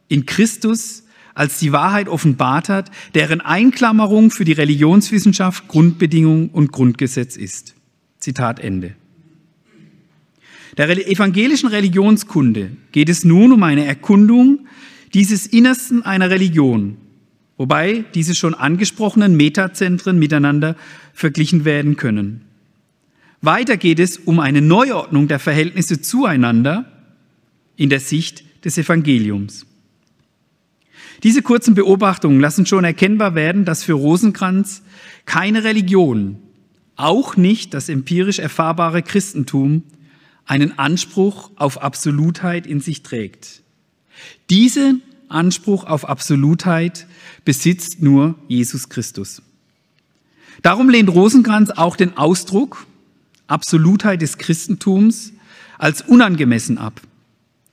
in 0.10 0.26
Christus 0.26 1.04
als 1.34 1.58
die 1.60 1.72
Wahrheit 1.72 2.10
offenbart 2.10 2.68
hat, 2.68 2.92
deren 3.16 3.40
Einklammerung 3.40 4.30
für 4.30 4.44
die 4.44 4.52
Religionswissenschaft 4.52 5.70
Grundbedingung 5.70 6.50
und 6.50 6.74
Grundgesetz 6.74 7.38
ist. 7.38 7.76
Zitat 8.20 8.60
Ende. 8.60 8.94
Der 10.76 10.90
evangelischen 10.90 11.70
Religionskunde 11.70 12.72
geht 12.92 13.08
es 13.08 13.24
nun 13.24 13.54
um 13.54 13.64
eine 13.64 13.86
Erkundung 13.86 14.68
dieses 15.14 15.48
Innersten 15.48 16.04
einer 16.04 16.30
Religion, 16.30 16.98
wobei 17.62 18.06
diese 18.16 18.34
schon 18.34 18.56
angesprochenen 18.56 19.38
Metazentren 19.38 20.18
miteinander 20.18 20.76
verglichen 21.14 21.64
werden 21.64 21.96
können. 21.96 22.42
Weiter 23.40 23.78
geht 23.78 24.00
es 24.00 24.18
um 24.18 24.40
eine 24.40 24.64
Neuordnung 24.64 25.28
der 25.28 25.38
Verhältnisse 25.38 26.02
zueinander 26.02 26.92
in 27.76 27.92
der 27.92 28.00
Sicht 28.00 28.66
des 28.66 28.80
Evangeliums. 28.80 29.68
Diese 31.22 31.44
kurzen 31.44 31.76
Beobachtungen 31.76 32.40
lassen 32.40 32.66
schon 32.66 32.84
erkennbar 32.84 33.36
werden, 33.36 33.64
dass 33.64 33.84
für 33.84 33.94
Rosenkranz 33.94 34.82
keine 35.28 35.64
Religion, 35.64 36.40
auch 36.96 37.38
nicht 37.38 37.76
das 37.76 37.90
empirisch 37.90 38.40
erfahrbare 38.40 39.04
Christentum, 39.04 39.84
einen 40.46 40.80
Anspruch 40.80 41.52
auf 41.58 41.84
Absolutheit 41.84 42.66
in 42.66 42.80
sich 42.80 43.04
trägt. 43.04 43.62
Diesen 44.50 45.04
Anspruch 45.32 45.86
auf 45.86 46.08
Absolutheit 46.08 47.08
besitzt 47.46 48.02
nur 48.02 48.36
Jesus 48.48 48.90
Christus. 48.90 49.42
Darum 50.62 50.90
lehnt 50.90 51.10
Rosenkranz 51.10 51.72
auch 51.72 51.96
den 51.96 52.18
Ausdruck 52.18 52.86
Absolutheit 53.48 54.22
des 54.22 54.38
Christentums 54.38 55.34
als 55.78 56.02
unangemessen 56.02 56.78
ab. 56.78 57.02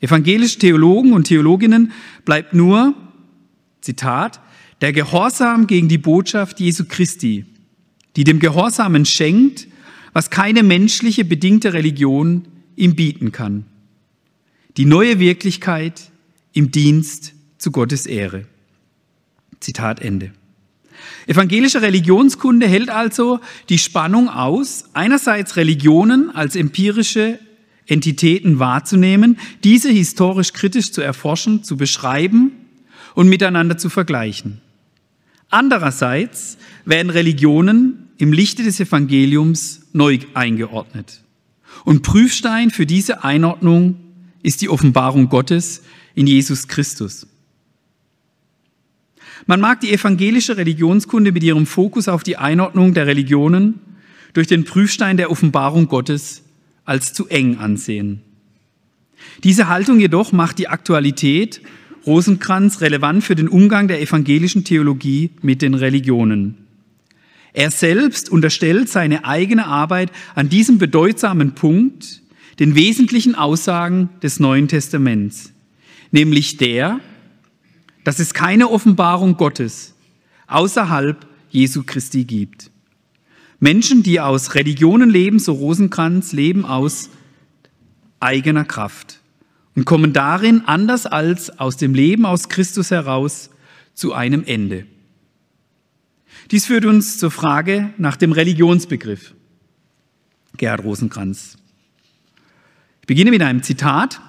Evangelische 0.00 0.58
Theologen 0.58 1.12
und 1.12 1.24
Theologinnen 1.24 1.92
bleibt 2.24 2.54
nur, 2.54 2.94
Zitat, 3.80 4.40
der 4.80 4.92
Gehorsam 4.92 5.66
gegen 5.66 5.88
die 5.88 5.98
Botschaft 5.98 6.60
Jesu 6.60 6.84
Christi, 6.88 7.44
die 8.16 8.24
dem 8.24 8.38
Gehorsamen 8.38 9.04
schenkt, 9.04 9.68
was 10.12 10.30
keine 10.30 10.62
menschliche 10.62 11.24
bedingte 11.24 11.72
Religion 11.72 12.46
ihm 12.76 12.94
bieten 12.94 13.32
kann. 13.32 13.64
Die 14.76 14.84
neue 14.84 15.18
Wirklichkeit 15.18 16.10
im 16.52 16.70
Dienst 16.70 17.34
zu 17.58 17.70
Gottes 17.70 18.06
Ehre. 18.06 18.46
Zitat 19.60 20.00
Ende. 20.00 20.32
Evangelische 21.26 21.82
Religionskunde 21.82 22.66
hält 22.66 22.90
also 22.90 23.40
die 23.68 23.78
Spannung 23.78 24.28
aus, 24.28 24.84
einerseits 24.94 25.56
Religionen 25.56 26.30
als 26.30 26.56
empirische 26.56 27.38
Entitäten 27.86 28.58
wahrzunehmen, 28.58 29.38
diese 29.64 29.90
historisch 29.90 30.52
kritisch 30.52 30.92
zu 30.92 31.00
erforschen, 31.00 31.64
zu 31.64 31.76
beschreiben 31.76 32.52
und 33.14 33.28
miteinander 33.28 33.78
zu 33.78 33.88
vergleichen. 33.88 34.60
Andererseits 35.50 36.58
werden 36.84 37.10
Religionen 37.10 38.10
im 38.18 38.32
Lichte 38.32 38.62
des 38.62 38.80
Evangeliums 38.80 39.86
neu 39.92 40.18
eingeordnet. 40.34 41.22
Und 41.84 42.02
Prüfstein 42.02 42.70
für 42.70 42.84
diese 42.84 43.24
Einordnung 43.24 43.96
ist 44.42 44.60
die 44.60 44.68
Offenbarung 44.68 45.28
Gottes 45.28 45.82
in 46.14 46.26
Jesus 46.26 46.68
Christus. 46.68 47.26
Man 49.48 49.60
mag 49.62 49.80
die 49.80 49.94
evangelische 49.94 50.58
Religionskunde 50.58 51.32
mit 51.32 51.42
ihrem 51.42 51.64
Fokus 51.64 52.06
auf 52.06 52.22
die 52.22 52.36
Einordnung 52.36 52.92
der 52.92 53.06
Religionen 53.06 53.80
durch 54.34 54.46
den 54.46 54.64
Prüfstein 54.64 55.16
der 55.16 55.30
Offenbarung 55.30 55.88
Gottes 55.88 56.42
als 56.84 57.14
zu 57.14 57.28
eng 57.28 57.56
ansehen. 57.56 58.20
Diese 59.44 59.68
Haltung 59.68 60.00
jedoch 60.00 60.32
macht 60.32 60.58
die 60.58 60.68
Aktualität 60.68 61.62
Rosenkranz 62.04 62.82
relevant 62.82 63.24
für 63.24 63.34
den 63.34 63.48
Umgang 63.48 63.88
der 63.88 64.02
evangelischen 64.02 64.64
Theologie 64.64 65.30
mit 65.40 65.62
den 65.62 65.72
Religionen. 65.72 66.58
Er 67.54 67.70
selbst 67.70 68.28
unterstellt 68.28 68.90
seine 68.90 69.24
eigene 69.24 69.66
Arbeit 69.66 70.12
an 70.34 70.50
diesem 70.50 70.76
bedeutsamen 70.76 71.54
Punkt 71.54 72.20
den 72.58 72.74
wesentlichen 72.74 73.34
Aussagen 73.34 74.10
des 74.22 74.40
Neuen 74.40 74.68
Testaments, 74.68 75.54
nämlich 76.10 76.58
der, 76.58 77.00
dass 78.04 78.18
es 78.18 78.34
keine 78.34 78.70
Offenbarung 78.70 79.36
Gottes 79.36 79.94
außerhalb 80.46 81.26
Jesu 81.50 81.82
Christi 81.84 82.24
gibt. 82.24 82.70
Menschen, 83.60 84.02
die 84.02 84.20
aus 84.20 84.54
Religionen 84.54 85.10
leben, 85.10 85.38
so 85.38 85.52
Rosenkranz, 85.52 86.32
leben 86.32 86.64
aus 86.64 87.10
eigener 88.20 88.64
Kraft 88.64 89.20
und 89.74 89.84
kommen 89.84 90.12
darin, 90.12 90.62
anders 90.66 91.06
als 91.06 91.58
aus 91.58 91.76
dem 91.76 91.94
Leben 91.94 92.24
aus 92.26 92.48
Christus 92.48 92.90
heraus, 92.90 93.50
zu 93.94 94.12
einem 94.12 94.44
Ende. 94.44 94.86
Dies 96.50 96.66
führt 96.66 96.84
uns 96.84 97.18
zur 97.18 97.30
Frage 97.30 97.90
nach 97.98 98.16
dem 98.16 98.32
Religionsbegriff. 98.32 99.34
Gerhard 100.56 100.84
Rosenkranz. 100.84 101.58
Ich 103.00 103.06
beginne 103.06 103.30
mit 103.30 103.42
einem 103.42 103.62
Zitat. 103.62 104.20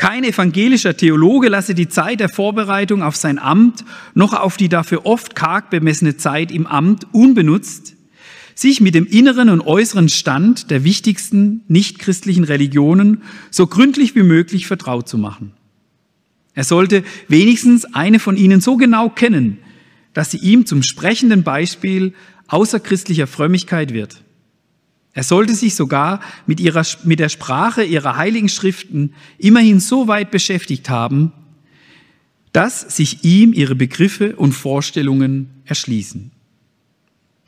Kein 0.00 0.24
evangelischer 0.24 0.96
Theologe 0.96 1.50
lasse 1.50 1.74
die 1.74 1.90
Zeit 1.90 2.20
der 2.20 2.30
Vorbereitung 2.30 3.02
auf 3.02 3.16
sein 3.16 3.38
Amt 3.38 3.84
noch 4.14 4.32
auf 4.32 4.56
die 4.56 4.70
dafür 4.70 5.04
oft 5.04 5.34
karg 5.34 5.68
bemessene 5.68 6.16
Zeit 6.16 6.50
im 6.50 6.66
Amt 6.66 7.06
unbenutzt, 7.12 7.96
sich 8.54 8.80
mit 8.80 8.94
dem 8.94 9.04
inneren 9.04 9.50
und 9.50 9.60
äußeren 9.60 10.08
Stand 10.08 10.70
der 10.70 10.84
wichtigsten 10.84 11.64
nichtchristlichen 11.68 12.44
Religionen 12.44 13.20
so 13.50 13.66
gründlich 13.66 14.14
wie 14.14 14.22
möglich 14.22 14.66
vertraut 14.66 15.06
zu 15.06 15.18
machen. 15.18 15.52
Er 16.54 16.64
sollte 16.64 17.04
wenigstens 17.28 17.84
eine 17.84 18.20
von 18.20 18.38
ihnen 18.38 18.62
so 18.62 18.78
genau 18.78 19.10
kennen, 19.10 19.58
dass 20.14 20.30
sie 20.30 20.38
ihm 20.38 20.64
zum 20.64 20.82
sprechenden 20.82 21.42
Beispiel 21.42 22.14
außerchristlicher 22.48 23.26
Frömmigkeit 23.26 23.92
wird. 23.92 24.22
Er 25.12 25.24
sollte 25.24 25.54
sich 25.54 25.74
sogar 25.74 26.20
mit, 26.46 26.60
ihrer, 26.60 26.86
mit 27.04 27.18
der 27.18 27.28
Sprache 27.28 27.82
ihrer 27.82 28.16
heiligen 28.16 28.48
Schriften 28.48 29.14
immerhin 29.38 29.80
so 29.80 30.06
weit 30.06 30.30
beschäftigt 30.30 30.88
haben, 30.88 31.32
dass 32.52 32.80
sich 32.80 33.24
ihm 33.24 33.52
ihre 33.52 33.74
Begriffe 33.74 34.36
und 34.36 34.52
Vorstellungen 34.52 35.50
erschließen. 35.64 36.30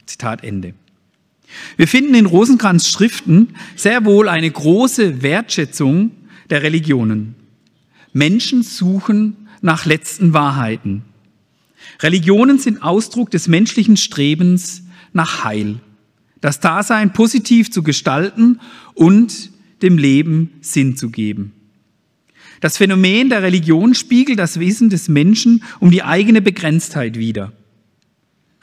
Zitat 0.07 0.45
Ende. 0.45 0.75
Wir 1.77 1.87
finden 1.87 2.15
in 2.15 2.27
Rosenkranz 2.27 2.89
Schriften 2.89 3.55
sehr 3.77 4.05
wohl 4.05 4.29
eine 4.29 4.51
große 4.51 5.23
Wertschätzung 5.23 6.13
der 6.51 6.63
Religionen. 6.63 7.35
Menschen 8.13 8.63
suchen 8.63 9.49
nach 9.61 9.87
letzten 9.87 10.33
Wahrheiten. 10.33 11.03
Religionen 12.01 12.59
sind 12.59 12.83
Ausdruck 12.83 13.31
des 13.31 13.49
menschlichen 13.49 13.97
Strebens 13.97 14.83
nach 15.13 15.45
Heil, 15.45 15.81
das 16.43 16.61
Dasein 16.61 17.15
positiv 17.15 17.71
zu 17.71 17.83
gestalten 17.83 18.61
und 18.93 19.51
dem 19.81 19.97
Leben 19.97 20.51
Sinn 20.61 20.97
zu 20.97 21.09
geben. 21.09 21.53
Das 22.61 22.77
Phänomen 22.77 23.31
der 23.31 23.43
Religion 23.43 23.95
spiegelt 23.95 24.39
das 24.39 24.61
Wesen 24.61 24.91
des 24.91 25.09
Menschen 25.09 25.65
um 25.81 25.91
die 25.91 26.03
eigene 26.03 26.43
Begrenztheit 26.43 27.19
wider. 27.19 27.53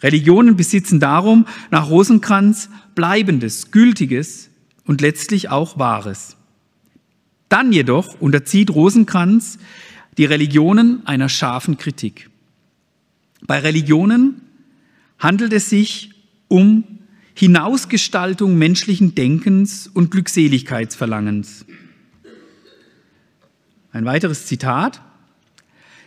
Religionen 0.02 0.56
besitzen 0.56 1.00
darum 1.00 1.46
nach 1.72 1.90
Rosenkranz 1.90 2.70
Bleibendes, 2.96 3.72
Gültiges 3.72 4.50
und 4.86 5.02
letztlich 5.02 5.50
auch 5.50 5.80
Wahres. 5.80 6.38
Dann 7.50 7.74
jedoch 7.74 8.20
unterzieht 8.22 8.70
Rosenkranz 8.70 9.58
die 10.18 10.26
Religionen 10.26 11.06
einer 11.06 11.30
scharfen 11.30 11.78
Kritik. 11.78 12.30
Bei 13.42 13.60
Religionen 13.60 14.42
handelt 15.18 15.54
es 15.54 15.70
sich 15.70 16.12
um 16.48 16.99
Hinausgestaltung 17.40 18.58
menschlichen 18.58 19.16
Denkens 19.16 19.88
und 19.88 20.12
Glückseligkeitsverlangens. 20.12 21.66
Ein 23.94 24.04
weiteres 24.04 24.46
Zitat. 24.46 25.00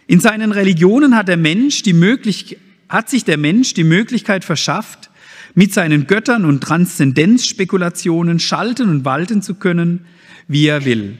In 0.07 0.21
seinen 0.21 0.53
Religionen 0.53 1.17
hat, 1.17 1.29
der 1.29 1.39
Mensch 1.39 1.81
die 1.83 1.95
Möglichkeit, 1.95 2.59
hat 2.91 3.09
sich 3.09 3.25
der 3.25 3.39
Mensch 3.39 3.73
die 3.73 3.85
Möglichkeit 3.85 4.45
verschafft, 4.45 5.09
mit 5.55 5.73
seinen 5.73 6.07
Göttern 6.07 6.45
und 6.45 6.63
Transzendenzspekulationen 6.63 8.39
schalten 8.39 8.91
und 8.91 9.07
walten 9.07 9.41
zu 9.41 9.55
können, 9.55 10.05
wie 10.49 10.67
er 10.67 10.85
will. 10.85 11.17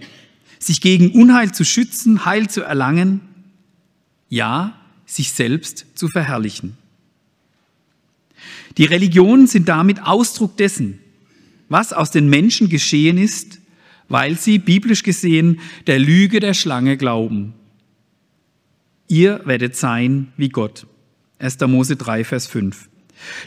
Sich 0.59 0.83
gegen 0.83 1.13
Unheil 1.13 1.53
zu 1.53 1.65
schützen, 1.65 2.27
Heil 2.27 2.51
zu 2.51 2.61
erlangen, 2.61 3.23
ja, 4.29 4.79
sich 5.07 5.33
selbst 5.33 5.87
zu 5.95 6.09
verherrlichen. 6.09 6.77
Die 8.79 8.85
Religionen 8.85 9.47
sind 9.47 9.69
damit 9.69 10.03
Ausdruck 10.03 10.57
dessen, 10.57 10.99
was 11.69 11.93
aus 11.93 12.11
den 12.11 12.29
Menschen 12.29 12.69
geschehen 12.69 13.19
ist, 13.19 13.61
weil 14.09 14.37
sie, 14.37 14.59
biblisch 14.59 15.03
gesehen, 15.03 15.61
der 15.87 15.99
Lüge 15.99 16.41
der 16.41 16.55
Schlange 16.55 16.97
glauben. 16.97 17.55
Ihr 19.09 19.41
werdet 19.45 19.77
sein 19.77 20.33
wie 20.37 20.49
Gott. 20.49 20.87
1. 21.39 21.61
Mose 21.61 21.97
3, 21.97 22.25
Vers 22.25 22.47
5. 22.47 22.89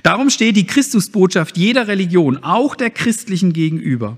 Darum 0.04 0.30
steht 0.30 0.56
die 0.56 0.68
Christusbotschaft 0.68 1.58
jeder 1.58 1.88
Religion, 1.88 2.44
auch 2.44 2.76
der 2.76 2.90
christlichen 2.90 3.54
gegenüber. 3.54 4.18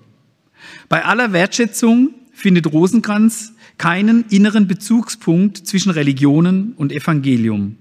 Bei 0.89 1.05
aller 1.05 1.33
Wertschätzung 1.33 2.13
findet 2.33 2.71
Rosenkranz 2.71 3.53
keinen 3.77 4.25
inneren 4.29 4.67
Bezugspunkt 4.67 5.57
zwischen 5.57 5.91
Religionen 5.91 6.73
und 6.73 6.91
Evangelium. 6.91 7.77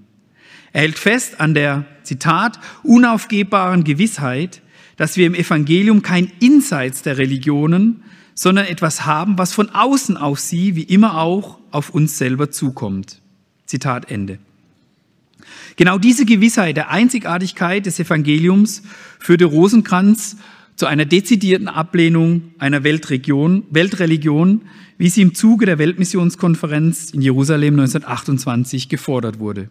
Er 0.76 0.82
hält 0.82 0.98
fest 0.98 1.40
an 1.40 1.54
der, 1.54 1.86
Zitat, 2.02 2.60
unaufgebbaren 2.82 3.82
Gewissheit, 3.82 4.60
dass 4.98 5.16
wir 5.16 5.26
im 5.26 5.34
Evangelium 5.34 6.02
kein 6.02 6.30
Insights 6.38 7.00
der 7.00 7.16
Religionen, 7.16 8.02
sondern 8.34 8.66
etwas 8.66 9.06
haben, 9.06 9.38
was 9.38 9.54
von 9.54 9.70
außen 9.70 10.18
auf 10.18 10.38
sie, 10.38 10.76
wie 10.76 10.82
immer 10.82 11.16
auch, 11.16 11.60
auf 11.70 11.88
uns 11.88 12.18
selber 12.18 12.50
zukommt. 12.50 13.22
Zitat 13.64 14.10
Ende. 14.10 14.38
Genau 15.76 15.96
diese 15.96 16.26
Gewissheit 16.26 16.76
der 16.76 16.90
Einzigartigkeit 16.90 17.86
des 17.86 17.98
Evangeliums 17.98 18.82
führte 19.18 19.46
Rosenkranz 19.46 20.36
zu 20.76 20.84
einer 20.84 21.06
dezidierten 21.06 21.68
Ablehnung 21.68 22.52
einer 22.58 22.84
Weltregion, 22.84 23.64
Weltreligion, 23.70 24.60
wie 24.98 25.08
sie 25.08 25.22
im 25.22 25.34
Zuge 25.34 25.64
der 25.64 25.78
Weltmissionskonferenz 25.78 27.12
in 27.12 27.22
Jerusalem 27.22 27.80
1928 27.80 28.90
gefordert 28.90 29.38
wurde. 29.38 29.70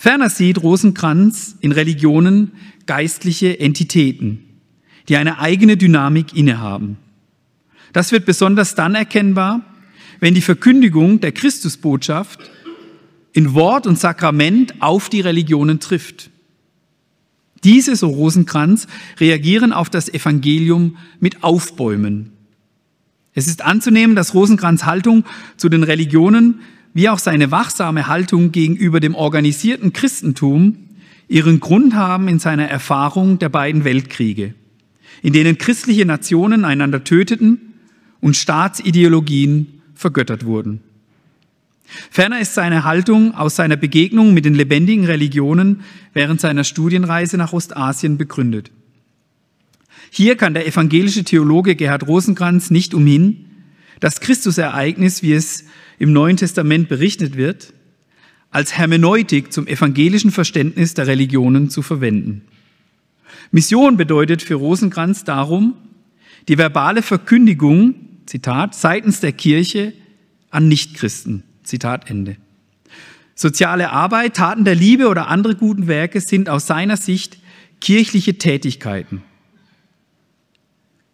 Ferner 0.00 0.30
sieht 0.30 0.62
Rosenkranz 0.62 1.56
in 1.60 1.72
Religionen 1.72 2.52
geistliche 2.86 3.58
Entitäten, 3.58 4.44
die 5.08 5.16
eine 5.16 5.40
eigene 5.40 5.76
Dynamik 5.76 6.36
innehaben. 6.36 6.98
Das 7.92 8.12
wird 8.12 8.24
besonders 8.24 8.76
dann 8.76 8.94
erkennbar, 8.94 9.60
wenn 10.20 10.34
die 10.34 10.40
Verkündigung 10.40 11.18
der 11.18 11.32
Christusbotschaft 11.32 12.38
in 13.32 13.54
Wort 13.54 13.88
und 13.88 13.98
Sakrament 13.98 14.80
auf 14.80 15.08
die 15.08 15.20
Religionen 15.20 15.80
trifft. 15.80 16.30
Diese, 17.64 17.96
so 17.96 18.06
Rosenkranz, 18.06 18.86
reagieren 19.18 19.72
auf 19.72 19.90
das 19.90 20.08
Evangelium 20.08 20.96
mit 21.18 21.42
Aufbäumen. 21.42 22.30
Es 23.34 23.48
ist 23.48 23.62
anzunehmen, 23.62 24.14
dass 24.14 24.32
Rosenkranz 24.32 24.84
Haltung 24.84 25.24
zu 25.56 25.68
den 25.68 25.82
Religionen 25.82 26.60
wie 26.98 27.08
auch 27.08 27.20
seine 27.20 27.52
wachsame 27.52 28.08
Haltung 28.08 28.50
gegenüber 28.50 28.98
dem 28.98 29.14
organisierten 29.14 29.92
Christentum 29.92 30.78
ihren 31.28 31.60
Grund 31.60 31.94
haben 31.94 32.26
in 32.26 32.40
seiner 32.40 32.66
Erfahrung 32.66 33.38
der 33.38 33.50
beiden 33.50 33.84
Weltkriege, 33.84 34.54
in 35.22 35.32
denen 35.32 35.58
christliche 35.58 36.04
Nationen 36.06 36.64
einander 36.64 37.04
töteten 37.04 37.74
und 38.20 38.36
Staatsideologien 38.36 39.80
vergöttert 39.94 40.44
wurden. 40.44 40.80
Ferner 42.10 42.40
ist 42.40 42.54
seine 42.54 42.82
Haltung 42.82 43.32
aus 43.32 43.54
seiner 43.54 43.76
Begegnung 43.76 44.34
mit 44.34 44.44
den 44.44 44.56
lebendigen 44.56 45.04
Religionen 45.04 45.82
während 46.14 46.40
seiner 46.40 46.64
Studienreise 46.64 47.36
nach 47.36 47.52
Ostasien 47.52 48.18
begründet. 48.18 48.72
Hier 50.10 50.36
kann 50.36 50.52
der 50.52 50.66
evangelische 50.66 51.22
Theologe 51.22 51.76
Gerhard 51.76 52.08
Rosenkranz 52.08 52.70
nicht 52.72 52.92
umhin, 52.92 53.44
das 54.00 54.18
Christusereignis, 54.18 55.22
wie 55.22 55.34
es 55.34 55.64
im 55.98 56.12
Neuen 56.12 56.36
Testament 56.36 56.88
berichtet 56.88 57.36
wird, 57.36 57.72
als 58.50 58.76
Hermeneutik 58.76 59.52
zum 59.52 59.66
evangelischen 59.66 60.30
Verständnis 60.30 60.94
der 60.94 61.06
Religionen 61.06 61.70
zu 61.70 61.82
verwenden. 61.82 62.42
Mission 63.50 63.96
bedeutet 63.96 64.42
für 64.42 64.54
Rosenkranz 64.54 65.24
darum, 65.24 65.74
die 66.48 66.58
verbale 66.58 67.02
Verkündigung, 67.02 67.94
Zitat, 68.26 68.74
seitens 68.74 69.20
der 69.20 69.32
Kirche 69.32 69.92
an 70.50 70.68
Nichtchristen, 70.68 71.42
Zitat 71.62 72.10
Ende. 72.10 72.36
Soziale 73.34 73.90
Arbeit, 73.90 74.34
Taten 74.34 74.64
der 74.64 74.74
Liebe 74.74 75.08
oder 75.08 75.28
andere 75.28 75.54
guten 75.54 75.86
Werke 75.86 76.20
sind 76.20 76.48
aus 76.48 76.66
seiner 76.66 76.96
Sicht 76.96 77.38
kirchliche 77.80 78.38
Tätigkeiten. 78.38 79.22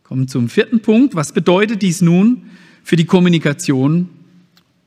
Kommen 0.03 0.29
zum 0.29 0.49
vierten 0.49 0.81
Punkt. 0.81 1.15
Was 1.15 1.33
bedeutet 1.33 1.83
dies 1.83 2.01
nun 2.01 2.51
für 2.83 2.97
die 2.97 3.05
Kommunikation 3.05 4.09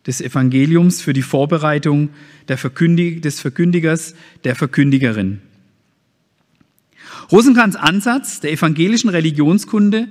des 0.07 0.21
Evangeliums 0.21 1.01
für 1.01 1.13
die 1.13 1.21
Vorbereitung 1.21 2.09
Verkündig 2.47 3.21
des 3.21 3.41
Verkündigers, 3.41 4.15
der 4.45 4.55
Verkündigerin. 4.55 5.41
Rosenkranz 7.29 7.75
Ansatz 7.75 8.39
der 8.39 8.53
evangelischen 8.53 9.09
Religionskunde 9.09 10.07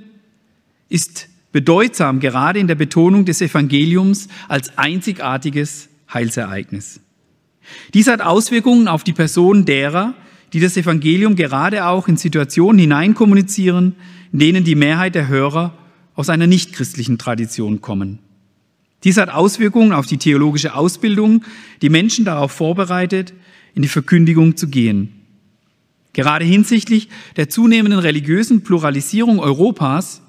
ist 0.87 1.29
bedeutsam 1.51 2.19
gerade 2.19 2.59
in 2.59 2.67
der 2.67 2.75
Betonung 2.75 3.25
des 3.25 3.41
Evangeliums 3.41 4.27
als 4.47 4.77
einzigartiges 4.77 5.89
Heilsereignis. 6.13 6.99
Dies 7.95 8.07
hat 8.07 8.21
Auswirkungen 8.21 8.87
auf 8.87 9.03
die 9.03 9.13
Person 9.13 9.65
derer, 9.65 10.13
die 10.53 10.59
das 10.59 10.77
Evangelium 10.77 11.35
gerade 11.35 11.85
auch 11.87 12.07
in 12.07 12.17
Situationen 12.17 12.79
hineinkommunizieren, 12.79 13.95
in 14.31 14.39
denen 14.39 14.63
die 14.63 14.75
Mehrheit 14.75 15.15
der 15.15 15.27
Hörer 15.27 15.73
aus 16.15 16.29
einer 16.29 16.47
nichtchristlichen 16.47 17.17
Tradition 17.17 17.81
kommen. 17.81 18.19
Dies 19.07 19.15
hat 19.15 19.29
Auswirkungen 19.29 19.93
auf 19.93 20.05
die 20.05 20.17
theologische 20.17 20.75
Ausbildung, 20.75 21.45
die 21.81 21.87
Menschen 21.87 22.25
darauf 22.25 22.51
vorbereitet, 22.51 23.33
in 23.73 23.81
die 23.81 23.87
Verkündigung 23.87 24.57
zu 24.57 24.67
gehen. 24.67 25.13
Gerade 26.11 26.43
hinsichtlich 26.43 27.07
der 27.37 27.47
zunehmenden 27.47 28.01
religiösen 28.01 28.65
Pluralisierung 28.65 29.39
Europas 29.39 30.21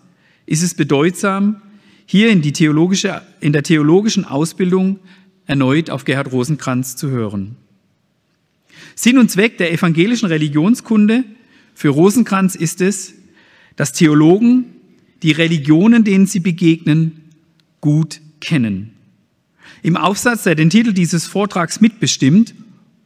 ist 0.46 0.62
es 0.62 0.74
bedeutsam, 0.74 1.60
hier 2.06 2.30
in, 2.30 2.40
die 2.40 2.52
theologische, 2.52 3.20
in 3.40 3.52
der 3.52 3.64
theologischen 3.64 4.24
Ausbildung 4.24 5.00
erneut 5.46 5.90
auf 5.90 6.04
Gerhard 6.04 6.30
Rosenkranz 6.30 6.94
zu 6.94 7.10
hören. 7.10 7.56
Sinn 8.94 9.18
und 9.18 9.28
Zweck 9.28 9.58
der 9.58 9.72
evangelischen 9.72 10.28
Religionskunde 10.28 11.24
für 11.74 11.88
Rosenkranz 11.88 12.54
ist 12.54 12.80
es, 12.80 13.14
dass 13.74 13.92
Theologen 13.92 14.66
die 15.24 15.32
Religionen, 15.32 16.04
denen 16.04 16.28
sie 16.28 16.38
begegnen, 16.38 17.24
gut 17.80 18.20
kennen. 18.40 18.94
Im 19.82 19.96
Aufsatz, 19.96 20.44
der 20.44 20.54
den 20.54 20.70
Titel 20.70 20.92
dieses 20.92 21.26
Vortrags 21.26 21.80
mitbestimmt, 21.80 22.54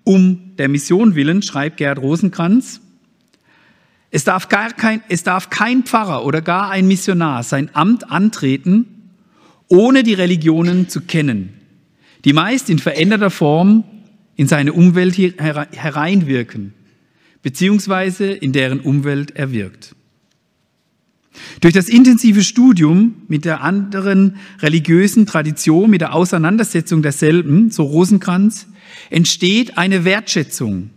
um 0.05 0.57
der 0.57 0.69
Mission 0.69 1.15
willen, 1.15 1.43
schreibt 1.43 1.77
Gerd 1.77 1.99
Rosenkranz, 1.99 2.81
es 4.11 4.25
darf, 4.25 4.49
gar 4.49 4.73
kein, 4.73 5.03
es 5.09 5.23
darf 5.23 5.49
kein 5.49 5.85
Pfarrer 5.85 6.27
oder 6.27 6.43
gar 6.43 6.71
ein 6.71 6.87
Missionar 6.87 7.43
sein 7.43 7.71
Amt 7.73 8.11
antreten, 8.11 9.11
ohne 9.69 10.03
die 10.03 10.13
Religionen 10.13 10.91
zu 10.91 11.01
kennen, 11.01 11.55
die 12.27 12.35
meist 12.35 12.69
in 12.69 12.79
veränderter 12.79 13.31
Form 13.31 13.85
in 14.37 14.47
seine 14.47 14.75
Umwelt 14.75 15.17
hereinwirken, 15.17 16.75
beziehungsweise 17.41 18.27
in 18.27 18.53
deren 18.53 18.81
Umwelt 18.81 19.31
er 19.31 19.51
wirkt. 19.51 19.95
Durch 21.61 21.73
das 21.73 21.89
intensive 21.89 22.43
Studium 22.43 23.15
mit 23.29 23.45
der 23.45 23.63
anderen 23.63 24.37
religiösen 24.61 25.27
Tradition, 25.27 25.91
mit 25.91 26.01
der 26.01 26.15
Auseinandersetzung 26.15 27.03
derselben, 27.03 27.71
so 27.71 27.85
Rosenkranz, 27.85 28.67
entsteht 29.11 29.79
eine 29.79 30.05
Wertschätzung. 30.05 30.91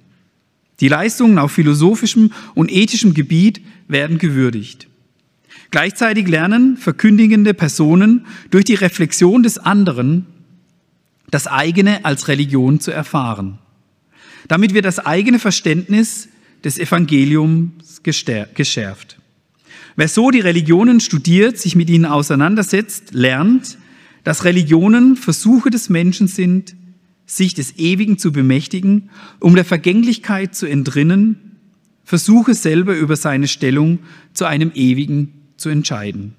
Die 0.82 0.89
Leistungen 0.89 1.39
auf 1.39 1.54
philosophischem 1.54 2.32
und 2.54 2.71
ethischem 2.71 3.13
Gebiet 3.13 3.62
werden 3.88 4.17
gewürdigt. 4.17 4.88
Gleichzeitig 5.71 6.28
lernen 6.28 6.78
verkündigende 6.78 7.54
Personen 7.54 8.26
durch 8.52 8.65
die 8.65 8.76
Reflexion 8.76 9.43
des 9.43 9.58
anderen 9.58 10.26
das 11.32 11.48
eigene 11.48 12.06
als 12.06 12.28
Religion 12.28 12.80
zu 12.80 12.91
erfahren. 12.91 13.58
Damit 14.48 14.74
wird 14.74 14.86
das 14.86 15.00
eigene 15.00 15.39
Verständnis 15.39 16.30
des 16.63 16.78
Evangeliums 16.78 18.02
geschärft. 18.04 19.17
Wer 19.96 20.08
so 20.10 20.30
die 20.30 20.42
Religionen 20.42 21.00
studiert, 21.00 21.58
sich 21.58 21.76
mit 21.76 21.90
ihnen 21.90 22.06
auseinandersetzt, 22.06 23.14
lernt, 23.14 23.78
dass 24.24 24.44
Religionen 24.44 25.16
Versuche 25.16 25.70
des 25.70 25.90
Menschen 25.90 26.28
sind, 26.28 26.76
sich 27.26 27.54
des 27.54 27.78
Ewigen 27.78 28.18
zu 28.18 28.32
bemächtigen, 28.32 29.10
um 29.40 29.56
der 29.56 29.66
Vergänglichkeit 29.66 30.54
zu 30.54 30.66
entrinnen, 30.66 31.58
Versuche 32.04 32.54
selber 32.54 32.96
über 32.96 33.16
seine 33.16 33.48
Stellung 33.48 34.00
zu 34.34 34.46
einem 34.46 34.72
Ewigen 34.76 35.34
zu 35.58 35.70
entscheiden. 35.70 36.36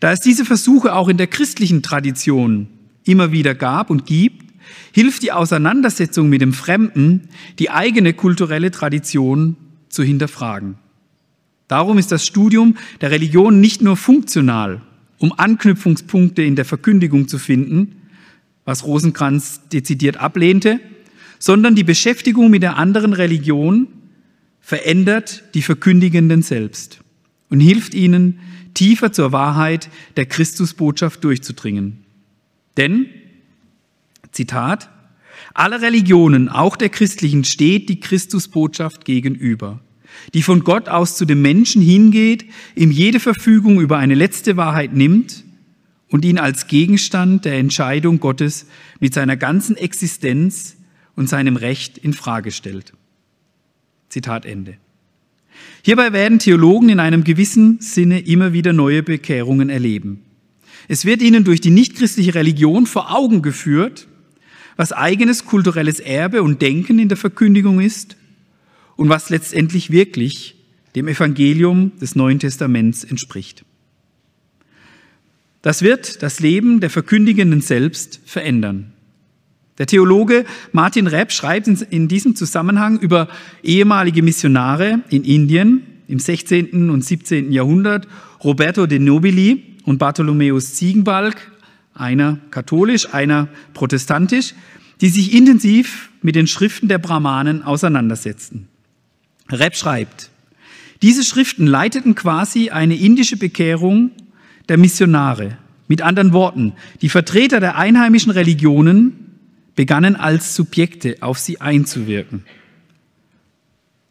Da 0.00 0.12
es 0.12 0.20
diese 0.20 0.44
Versuche 0.44 0.94
auch 0.94 1.08
in 1.08 1.16
der 1.16 1.28
christlichen 1.28 1.82
Tradition 1.82 2.68
immer 3.04 3.32
wieder 3.32 3.54
gab 3.54 3.90
und 3.90 4.06
gibt, 4.06 4.44
hilft 4.92 5.22
die 5.22 5.32
Auseinandersetzung 5.32 6.28
mit 6.28 6.40
dem 6.40 6.52
Fremden, 6.52 7.28
die 7.58 7.70
eigene 7.70 8.12
kulturelle 8.12 8.70
Tradition 8.70 9.56
zu 9.88 10.02
hinterfragen. 10.02 10.76
Darum 11.68 11.98
ist 11.98 12.12
das 12.12 12.26
Studium 12.26 12.76
der 13.00 13.10
Religion 13.10 13.60
nicht 13.60 13.82
nur 13.82 13.96
funktional, 13.96 14.82
um 15.18 15.32
Anknüpfungspunkte 15.32 16.42
in 16.42 16.56
der 16.56 16.64
Verkündigung 16.64 17.28
zu 17.28 17.38
finden, 17.38 18.02
was 18.64 18.84
Rosenkranz 18.84 19.62
dezidiert 19.72 20.16
ablehnte, 20.16 20.80
sondern 21.38 21.74
die 21.74 21.84
Beschäftigung 21.84 22.50
mit 22.50 22.62
der 22.62 22.76
anderen 22.76 23.12
Religion 23.12 23.88
verändert 24.60 25.44
die 25.54 25.62
Verkündigenden 25.62 26.42
selbst 26.42 27.00
und 27.50 27.60
hilft 27.60 27.94
ihnen, 27.94 28.40
tiefer 28.72 29.12
zur 29.12 29.32
Wahrheit 29.32 29.88
der 30.16 30.26
Christusbotschaft 30.26 31.22
durchzudringen. 31.22 32.04
Denn, 32.76 33.06
Zitat, 34.32 34.90
alle 35.52 35.80
Religionen, 35.80 36.48
auch 36.48 36.76
der 36.76 36.88
christlichen, 36.88 37.44
steht 37.44 37.88
die 37.88 38.00
Christusbotschaft 38.00 39.04
gegenüber, 39.04 39.80
die 40.32 40.42
von 40.42 40.64
Gott 40.64 40.88
aus 40.88 41.16
zu 41.16 41.24
dem 41.24 41.42
Menschen 41.42 41.82
hingeht, 41.82 42.44
ihm 42.74 42.90
jede 42.90 43.20
Verfügung 43.20 43.80
über 43.80 43.98
eine 43.98 44.14
letzte 44.14 44.56
Wahrheit 44.56 44.92
nimmt 44.92 45.44
und 46.08 46.24
ihn 46.24 46.38
als 46.38 46.66
Gegenstand 46.66 47.44
der 47.44 47.54
Entscheidung 47.54 48.20
Gottes 48.20 48.66
mit 49.00 49.14
seiner 49.14 49.36
ganzen 49.36 49.76
Existenz 49.76 50.76
und 51.16 51.28
seinem 51.28 51.56
Recht 51.56 51.98
in 51.98 52.12
Frage 52.12 52.50
stellt. 52.50 52.92
Zitat 54.08 54.46
Ende. 54.46 54.76
Hierbei 55.82 56.12
werden 56.12 56.38
Theologen 56.38 56.88
in 56.88 57.00
einem 57.00 57.24
gewissen 57.24 57.80
Sinne 57.80 58.20
immer 58.20 58.52
wieder 58.52 58.72
neue 58.72 59.02
Bekehrungen 59.02 59.70
erleben. 59.70 60.22
Es 60.88 61.04
wird 61.04 61.22
ihnen 61.22 61.44
durch 61.44 61.60
die 61.60 61.70
nichtchristliche 61.70 62.34
Religion 62.34 62.86
vor 62.86 63.14
Augen 63.14 63.42
geführt, 63.42 64.06
was 64.76 64.92
eigenes 64.92 65.44
kulturelles 65.44 66.00
Erbe 66.00 66.42
und 66.42 66.60
Denken 66.60 66.98
in 66.98 67.08
der 67.08 67.16
Verkündigung 67.16 67.80
ist 67.80 68.16
und 68.96 69.08
was 69.08 69.30
letztendlich 69.30 69.90
wirklich 69.90 70.56
dem 70.94 71.08
Evangelium 71.08 71.92
des 72.00 72.14
Neuen 72.14 72.38
Testaments 72.38 73.04
entspricht. 73.04 73.64
Das 75.62 75.82
wird 75.82 76.22
das 76.22 76.40
Leben 76.40 76.80
der 76.80 76.90
Verkündigenden 76.90 77.60
selbst 77.60 78.20
verändern. 78.26 78.92
Der 79.78 79.86
Theologe 79.86 80.44
Martin 80.72 81.06
Repp 81.06 81.32
schreibt 81.32 81.66
in 81.66 82.06
diesem 82.06 82.36
Zusammenhang 82.36 83.00
über 83.00 83.28
ehemalige 83.62 84.22
Missionare 84.22 85.00
in 85.08 85.24
Indien 85.24 85.82
im 86.06 86.18
16. 86.18 86.90
und 86.90 87.04
17. 87.04 87.50
Jahrhundert, 87.50 88.06
Roberto 88.44 88.86
de 88.86 88.98
Nobili, 88.98 89.74
und 89.84 89.98
Bartholomäus 89.98 90.74
Ziegenbalg, 90.74 91.36
einer 91.94 92.38
katholisch, 92.50 93.12
einer 93.12 93.48
protestantisch, 93.74 94.54
die 95.00 95.08
sich 95.08 95.34
intensiv 95.34 96.10
mit 96.22 96.34
den 96.34 96.46
Schriften 96.46 96.88
der 96.88 96.98
Brahmanen 96.98 97.62
auseinandersetzten. 97.62 98.68
Reb 99.50 99.76
schreibt, 99.76 100.30
diese 101.02 101.24
Schriften 101.24 101.66
leiteten 101.66 102.14
quasi 102.14 102.70
eine 102.70 102.96
indische 102.96 103.36
Bekehrung 103.36 104.10
der 104.68 104.78
Missionare. 104.78 105.58
Mit 105.86 106.00
anderen 106.00 106.32
Worten, 106.32 106.72
die 107.02 107.10
Vertreter 107.10 107.60
der 107.60 107.76
einheimischen 107.76 108.32
Religionen 108.32 109.36
begannen 109.74 110.16
als 110.16 110.54
Subjekte 110.54 111.18
auf 111.20 111.38
sie 111.38 111.60
einzuwirken. 111.60 112.44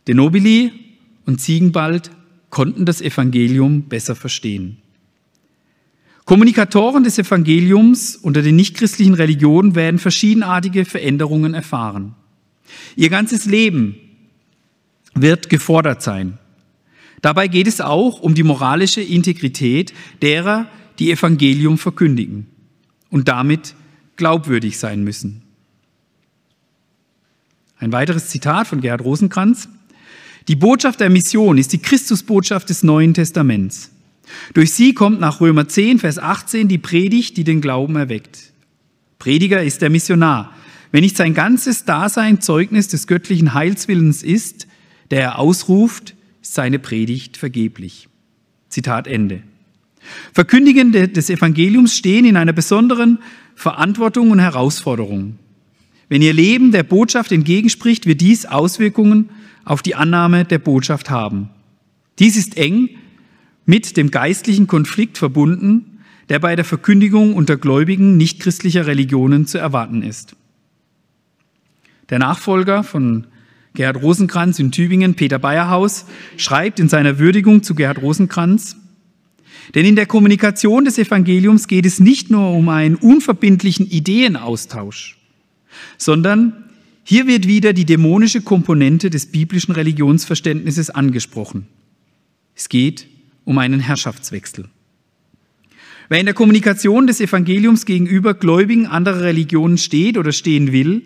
De 0.07 0.13
Nobili 0.13 0.71
und 1.25 1.41
Ziegenbald 1.41 2.11
konnten 2.49 2.85
das 2.85 3.01
Evangelium 3.01 3.83
besser 3.83 4.15
verstehen. 4.15 4.77
Kommunikatoren 6.25 7.03
des 7.03 7.17
Evangeliums 7.17 8.15
unter 8.15 8.41
den 8.41 8.55
nichtchristlichen 8.55 9.13
Religionen 9.13 9.75
werden 9.75 9.99
verschiedenartige 9.99 10.85
Veränderungen 10.85 11.53
erfahren. 11.53 12.15
Ihr 12.95 13.09
ganzes 13.09 13.45
Leben 13.45 13.95
wird 15.15 15.49
gefordert 15.49 16.01
sein. 16.01 16.37
Dabei 17.21 17.47
geht 17.47 17.67
es 17.67 17.81
auch 17.81 18.19
um 18.19 18.35
die 18.35 18.43
moralische 18.43 19.01
Integrität 19.01 19.93
derer, 20.21 20.67
die 20.99 21.11
Evangelium 21.11 21.77
verkündigen 21.77 22.47
und 23.09 23.27
damit 23.27 23.75
glaubwürdig 24.15 24.77
sein 24.77 25.03
müssen. 25.03 25.41
Ein 27.77 27.91
weiteres 27.91 28.27
Zitat 28.27 28.67
von 28.67 28.81
Gerhard 28.81 29.01
Rosenkranz. 29.01 29.69
Die 30.47 30.55
Botschaft 30.55 30.99
der 30.99 31.09
Mission 31.09 31.57
ist 31.57 31.73
die 31.73 31.81
Christusbotschaft 31.81 32.69
des 32.69 32.83
Neuen 32.83 33.13
Testaments. 33.13 33.91
Durch 34.53 34.73
sie 34.73 34.93
kommt 34.93 35.19
nach 35.19 35.41
Römer 35.41 35.67
10, 35.67 35.99
Vers 35.99 36.19
18 36.19 36.67
die 36.67 36.77
Predigt, 36.77 37.37
die 37.37 37.43
den 37.43 37.61
Glauben 37.61 37.95
erweckt. 37.95 38.51
Prediger 39.19 39.63
ist 39.63 39.81
der 39.81 39.89
Missionar. 39.89 40.55
Wenn 40.91 41.01
nicht 41.01 41.17
sein 41.17 41.33
ganzes 41.33 41.85
Dasein 41.85 42.41
Zeugnis 42.41 42.87
des 42.87 43.07
göttlichen 43.07 43.53
Heilswillens 43.53 44.23
ist, 44.23 44.67
der 45.13 45.21
er 45.21 45.37
ausruft, 45.37 46.15
ist 46.41 46.55
seine 46.55 46.79
Predigt 46.79 47.37
vergeblich. 47.37 48.09
Zitat 48.69 49.05
Ende. 49.05 49.43
Verkündigende 50.33 51.07
des 51.07 51.29
Evangeliums 51.29 51.95
stehen 51.95 52.25
in 52.25 52.35
einer 52.35 52.51
besonderen 52.51 53.19
Verantwortung 53.53 54.31
und 54.31 54.39
Herausforderung. 54.39 55.37
Wenn 56.09 56.23
ihr 56.23 56.33
Leben 56.33 56.71
der 56.71 56.81
Botschaft 56.81 57.31
entgegenspricht, 57.31 58.07
wird 58.07 58.21
dies 58.21 58.47
Auswirkungen 58.47 59.29
auf 59.65 59.83
die 59.83 59.93
Annahme 59.93 60.45
der 60.45 60.57
Botschaft 60.57 61.11
haben. 61.11 61.51
Dies 62.17 62.35
ist 62.35 62.57
eng 62.57 62.89
mit 63.67 63.97
dem 63.97 64.09
geistlichen 64.09 64.65
Konflikt 64.65 65.19
verbunden, 65.19 65.99
der 66.29 66.39
bei 66.39 66.55
der 66.55 66.65
Verkündigung 66.65 67.35
unter 67.35 67.57
Gläubigen 67.57 68.17
nichtchristlicher 68.17 68.87
Religionen 68.87 69.45
zu 69.45 69.59
erwarten 69.59 70.01
ist. 70.01 70.35
Der 72.09 72.17
Nachfolger 72.17 72.83
von 72.83 73.27
Gerhard 73.73 74.01
Rosenkranz 74.01 74.59
in 74.59 74.71
Tübingen, 74.71 75.15
Peter 75.15 75.39
Bayerhaus, 75.39 76.05
schreibt 76.37 76.79
in 76.79 76.89
seiner 76.89 77.17
Würdigung 77.17 77.63
zu 77.63 77.73
Gerhard 77.75 78.01
Rosenkranz, 78.01 78.77
denn 79.73 79.85
in 79.85 79.95
der 79.95 80.05
Kommunikation 80.05 80.85
des 80.85 80.97
Evangeliums 80.97 81.67
geht 81.67 81.85
es 81.85 81.99
nicht 81.99 82.29
nur 82.29 82.51
um 82.51 82.69
einen 82.69 82.95
unverbindlichen 82.95 83.89
Ideenaustausch, 83.89 85.17
sondern 85.97 86.69
hier 87.03 87.27
wird 87.27 87.47
wieder 87.47 87.73
die 87.73 87.85
dämonische 87.85 88.41
Komponente 88.41 89.09
des 89.09 89.27
biblischen 89.27 89.73
Religionsverständnisses 89.73 90.89
angesprochen. 90.89 91.67
Es 92.55 92.69
geht 92.69 93.07
um 93.45 93.57
einen 93.57 93.79
Herrschaftswechsel. 93.79 94.65
Wer 96.09 96.19
in 96.19 96.25
der 96.25 96.35
Kommunikation 96.35 97.07
des 97.07 97.19
Evangeliums 97.19 97.85
gegenüber 97.85 98.33
Gläubigen 98.33 98.85
anderer 98.85 99.21
Religionen 99.21 99.77
steht 99.77 100.17
oder 100.17 100.31
stehen 100.31 100.71
will, 100.71 101.01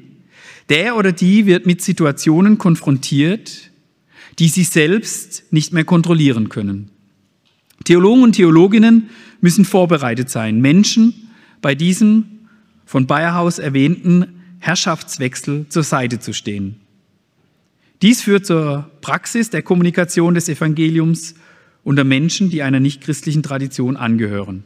der 0.69 0.95
oder 0.95 1.11
die 1.11 1.45
wird 1.45 1.65
mit 1.65 1.81
Situationen 1.81 2.57
konfrontiert, 2.57 3.71
die 4.39 4.47
sie 4.47 4.63
selbst 4.63 5.43
nicht 5.51 5.73
mehr 5.73 5.85
kontrollieren 5.85 6.49
können. 6.49 6.91
Theologen 7.85 8.23
und 8.23 8.33
Theologinnen 8.33 9.09
müssen 9.41 9.65
vorbereitet 9.65 10.29
sein, 10.29 10.61
Menschen 10.61 11.29
bei 11.61 11.75
diesem 11.75 12.25
von 12.85 13.07
Bayerhaus 13.07 13.59
erwähnten 13.59 14.41
Herrschaftswechsel 14.59 15.67
zur 15.69 15.83
Seite 15.83 16.19
zu 16.19 16.33
stehen. 16.33 16.75
Dies 18.01 18.21
führt 18.21 18.45
zur 18.45 18.89
Praxis 19.01 19.49
der 19.49 19.61
Kommunikation 19.61 20.35
des 20.35 20.49
Evangeliums 20.49 21.35
unter 21.83 22.03
Menschen, 22.03 22.49
die 22.49 22.61
einer 22.61 22.79
nichtchristlichen 22.79 23.43
Tradition 23.43 23.97
angehören. 23.97 24.63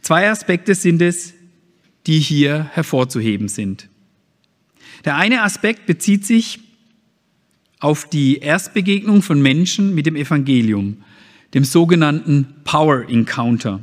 Zwei 0.00 0.30
Aspekte 0.30 0.74
sind 0.74 1.02
es, 1.02 1.34
die 2.06 2.18
hier 2.18 2.64
hervorzuheben 2.72 3.48
sind. 3.48 3.88
Der 5.04 5.16
eine 5.16 5.42
Aspekt 5.42 5.86
bezieht 5.86 6.26
sich 6.26 6.60
auf 7.80 8.08
die 8.08 8.38
Erstbegegnung 8.38 9.22
von 9.22 9.40
Menschen 9.40 9.94
mit 9.94 10.06
dem 10.06 10.16
Evangelium, 10.16 10.98
dem 11.54 11.64
sogenannten 11.64 12.46
Power 12.64 13.08
Encounter. 13.08 13.80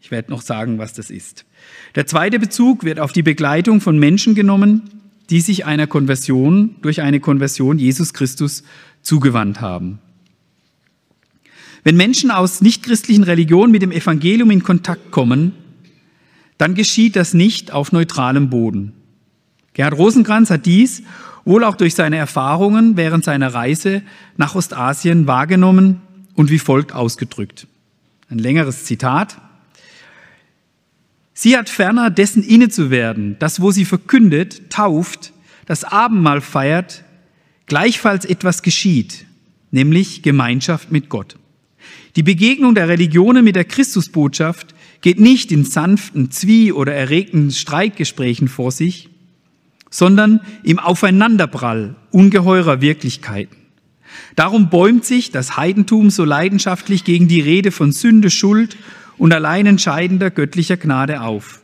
Ich 0.00 0.10
werde 0.10 0.30
noch 0.30 0.42
sagen, 0.42 0.78
was 0.78 0.94
das 0.94 1.10
ist. 1.10 1.44
Der 1.94 2.06
zweite 2.06 2.38
Bezug 2.38 2.84
wird 2.84 2.98
auf 2.98 3.12
die 3.12 3.22
Begleitung 3.22 3.80
von 3.80 3.98
Menschen 3.98 4.34
genommen, 4.34 4.82
die 5.28 5.40
sich 5.40 5.66
einer 5.66 5.86
Konversion 5.86 6.76
durch 6.82 7.02
eine 7.02 7.20
Konversion 7.20 7.78
Jesus 7.78 8.14
Christus 8.14 8.64
zugewandt 9.02 9.60
haben. 9.60 10.00
Wenn 11.84 11.96
Menschen 11.96 12.30
aus 12.30 12.60
nichtchristlichen 12.60 13.24
Religionen 13.24 13.72
mit 13.72 13.82
dem 13.82 13.92
Evangelium 13.92 14.50
in 14.50 14.62
Kontakt 14.62 15.10
kommen, 15.10 15.52
dann 16.58 16.74
geschieht 16.74 17.16
das 17.16 17.32
nicht 17.32 17.72
auf 17.72 17.92
neutralem 17.92 18.50
Boden. 18.50 18.92
Gerhard 19.74 19.96
Rosenkranz 19.96 20.50
hat 20.50 20.66
dies 20.66 21.02
wohl 21.44 21.64
auch 21.64 21.76
durch 21.76 21.94
seine 21.94 22.16
Erfahrungen 22.16 22.96
während 22.96 23.24
seiner 23.24 23.54
Reise 23.54 24.02
nach 24.36 24.54
Ostasien 24.54 25.26
wahrgenommen 25.26 26.00
und 26.34 26.50
wie 26.50 26.58
folgt 26.58 26.92
ausgedrückt. 26.92 27.66
Ein 28.28 28.38
längeres 28.38 28.84
Zitat. 28.84 29.36
Sie 31.34 31.56
hat 31.56 31.68
ferner 31.68 32.10
dessen 32.10 32.42
inne 32.42 32.68
zu 32.68 32.90
werden, 32.90 33.36
dass 33.38 33.60
wo 33.60 33.70
sie 33.70 33.84
verkündet, 33.84 34.70
tauft, 34.70 35.32
das 35.66 35.84
Abendmahl 35.84 36.40
feiert, 36.40 37.04
gleichfalls 37.66 38.24
etwas 38.24 38.62
geschieht, 38.62 39.26
nämlich 39.70 40.22
Gemeinschaft 40.22 40.90
mit 40.90 41.08
Gott. 41.08 41.36
Die 42.16 42.22
Begegnung 42.22 42.74
der 42.74 42.88
Religionen 42.88 43.44
mit 43.44 43.56
der 43.56 43.64
Christusbotschaft 43.64 44.74
geht 45.00 45.20
nicht 45.20 45.52
in 45.52 45.64
sanften 45.64 46.30
Zwie- 46.30 46.72
oder 46.72 46.92
erregten 46.92 47.50
Streitgesprächen 47.50 48.48
vor 48.48 48.72
sich, 48.72 49.09
sondern 49.90 50.40
im 50.62 50.78
Aufeinanderprall 50.78 51.96
ungeheurer 52.10 52.80
Wirklichkeiten. 52.80 53.56
Darum 54.36 54.70
bäumt 54.70 55.04
sich 55.04 55.30
das 55.30 55.56
Heidentum 55.56 56.10
so 56.10 56.24
leidenschaftlich 56.24 57.04
gegen 57.04 57.28
die 57.28 57.40
Rede 57.40 57.70
von 57.72 57.92
Sünde, 57.92 58.30
Schuld 58.30 58.76
und 59.18 59.32
allein 59.32 59.66
entscheidender 59.66 60.30
göttlicher 60.30 60.76
Gnade 60.76 61.20
auf. 61.20 61.60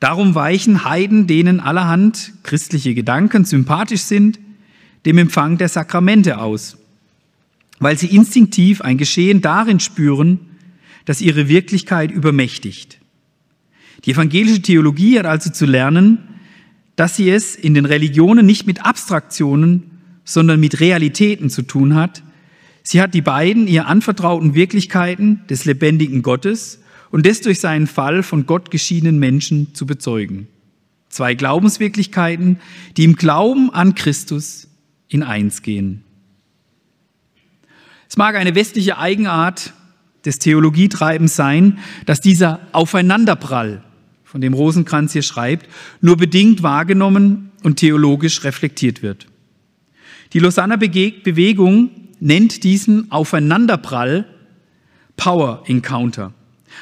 Darum 0.00 0.34
weichen 0.34 0.84
Heiden, 0.84 1.26
denen 1.26 1.60
allerhand 1.60 2.32
christliche 2.42 2.94
Gedanken 2.94 3.44
sympathisch 3.44 4.02
sind, 4.02 4.38
dem 5.06 5.18
Empfang 5.18 5.58
der 5.58 5.68
Sakramente 5.68 6.38
aus 6.38 6.76
weil 7.78 7.98
sie 7.98 8.06
instinktiv 8.06 8.80
ein 8.80 8.98
Geschehen 8.98 9.40
darin 9.40 9.80
spüren, 9.80 10.40
das 11.04 11.20
ihre 11.20 11.48
Wirklichkeit 11.48 12.10
übermächtigt. 12.10 12.98
Die 14.04 14.12
evangelische 14.12 14.62
Theologie 14.62 15.18
hat 15.18 15.26
also 15.26 15.50
zu 15.50 15.66
lernen, 15.66 16.18
dass 16.96 17.16
sie 17.16 17.30
es 17.30 17.54
in 17.54 17.74
den 17.74 17.84
Religionen 17.84 18.46
nicht 18.46 18.66
mit 18.66 18.84
Abstraktionen, 18.84 19.90
sondern 20.24 20.58
mit 20.58 20.80
Realitäten 20.80 21.50
zu 21.50 21.62
tun 21.62 21.94
hat. 21.94 22.22
Sie 22.82 23.00
hat 23.00 23.14
die 23.14 23.22
beiden 23.22 23.68
ihr 23.68 23.86
anvertrauten 23.86 24.54
Wirklichkeiten 24.54 25.40
des 25.48 25.64
lebendigen 25.64 26.22
Gottes 26.22 26.80
und 27.10 27.26
des 27.26 27.40
durch 27.42 27.60
seinen 27.60 27.86
Fall 27.86 28.22
von 28.22 28.46
Gott 28.46 28.70
geschiedenen 28.70 29.18
Menschen 29.18 29.74
zu 29.74 29.86
bezeugen. 29.86 30.48
Zwei 31.08 31.34
Glaubenswirklichkeiten, 31.34 32.58
die 32.96 33.04
im 33.04 33.16
Glauben 33.16 33.70
an 33.72 33.94
Christus 33.94 34.68
in 35.08 35.22
eins 35.22 35.62
gehen. 35.62 36.02
Es 38.08 38.16
mag 38.16 38.36
eine 38.36 38.54
westliche 38.54 38.98
Eigenart 38.98 39.72
des 40.24 40.38
Theologietreibens 40.38 41.36
sein, 41.36 41.78
dass 42.04 42.20
dieser 42.20 42.60
Aufeinanderprall, 42.72 43.82
von 44.36 44.42
dem 44.42 44.52
Rosenkranz 44.52 45.14
hier 45.14 45.22
schreibt, 45.22 45.66
nur 46.02 46.18
bedingt 46.18 46.62
wahrgenommen 46.62 47.52
und 47.62 47.76
theologisch 47.76 48.44
reflektiert 48.44 49.02
wird. 49.02 49.28
Die 50.34 50.40
Lausanner 50.40 50.76
Bewegung 50.76 51.88
nennt 52.20 52.62
diesen 52.62 53.10
Aufeinanderprall 53.10 54.26
Power 55.16 55.62
Encounter, 55.68 56.34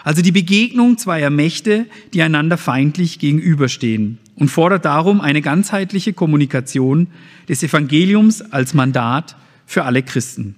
also 0.02 0.20
die 0.20 0.32
Begegnung 0.32 0.98
zweier 0.98 1.30
Mächte, 1.30 1.86
die 2.12 2.22
einander 2.22 2.56
feindlich 2.56 3.20
gegenüberstehen 3.20 4.18
und 4.34 4.48
fordert 4.48 4.84
darum 4.84 5.20
eine 5.20 5.40
ganzheitliche 5.40 6.12
Kommunikation 6.12 7.06
des 7.48 7.62
Evangeliums 7.62 8.42
als 8.50 8.74
Mandat 8.74 9.36
für 9.64 9.84
alle 9.84 10.02
Christen. 10.02 10.56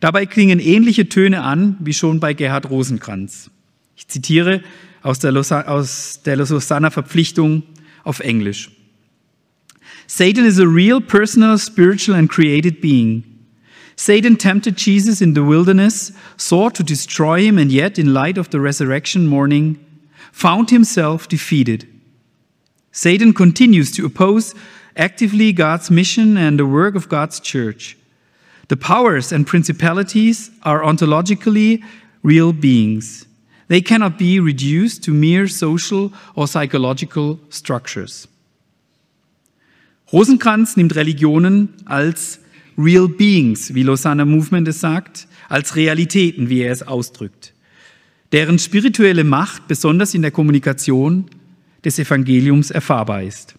Dabei 0.00 0.24
klingen 0.24 0.58
ähnliche 0.58 1.06
Töne 1.10 1.42
an 1.42 1.76
wie 1.80 1.92
schon 1.92 2.18
bei 2.18 2.32
Gerhard 2.32 2.70
Rosenkranz. 2.70 3.50
Ich 3.94 4.08
zitiere 4.08 4.62
aus 5.04 5.18
der, 5.20 5.36
aus 5.36 6.20
der 6.24 6.90
Verpflichtung 6.90 7.62
auf 8.02 8.20
Englisch. 8.20 8.70
Satan 10.06 10.44
is 10.44 10.58
a 10.58 10.66
real, 10.66 11.00
personal, 11.00 11.56
spiritual 11.58 12.16
and 12.16 12.28
created 12.28 12.80
being. 12.80 13.22
Satan 13.96 14.36
tempted 14.36 14.76
Jesus 14.76 15.22
in 15.22 15.34
the 15.34 15.44
wilderness, 15.44 16.12
sought 16.36 16.74
to 16.74 16.82
destroy 16.82 17.42
him, 17.42 17.58
and 17.58 17.70
yet, 17.70 17.98
in 17.98 18.12
light 18.12 18.38
of 18.38 18.50
the 18.50 18.60
resurrection 18.60 19.26
morning, 19.26 19.78
found 20.32 20.70
himself 20.70 21.28
defeated. 21.28 21.86
Satan 22.90 23.32
continues 23.32 23.92
to 23.92 24.04
oppose 24.04 24.54
actively 24.96 25.52
God's 25.52 25.90
mission 25.90 26.36
and 26.36 26.58
the 26.58 26.66
work 26.66 26.96
of 26.96 27.08
God's 27.08 27.40
church. 27.40 27.96
The 28.68 28.76
powers 28.76 29.32
and 29.32 29.46
principalities 29.46 30.50
are 30.62 30.82
ontologically 30.82 31.84
real 32.22 32.52
beings. 32.52 33.26
They 33.68 33.82
cannot 33.82 34.18
be 34.18 34.40
reduced 34.40 35.04
to 35.04 35.12
mere 35.12 35.48
social 35.48 36.10
or 36.34 36.46
psychological 36.46 37.38
structures. 37.50 38.28
Rosenkranz 40.12 40.76
nimmt 40.76 40.94
Religionen 40.94 41.70
als 41.86 42.40
real 42.76 43.08
beings, 43.08 43.74
wie 43.74 43.82
Lausanne 43.82 44.24
Movement 44.24 44.68
es 44.68 44.80
sagt, 44.80 45.26
als 45.48 45.76
Realitäten, 45.76 46.48
wie 46.48 46.60
er 46.60 46.72
es 46.72 46.82
ausdrückt, 46.82 47.52
deren 48.32 48.58
spirituelle 48.58 49.24
Macht 49.24 49.66
besonders 49.66 50.14
in 50.14 50.22
der 50.22 50.30
Kommunikation 50.30 51.26
des 51.84 51.98
Evangeliums 51.98 52.70
erfahrbar 52.70 53.22
ist. 53.22 53.54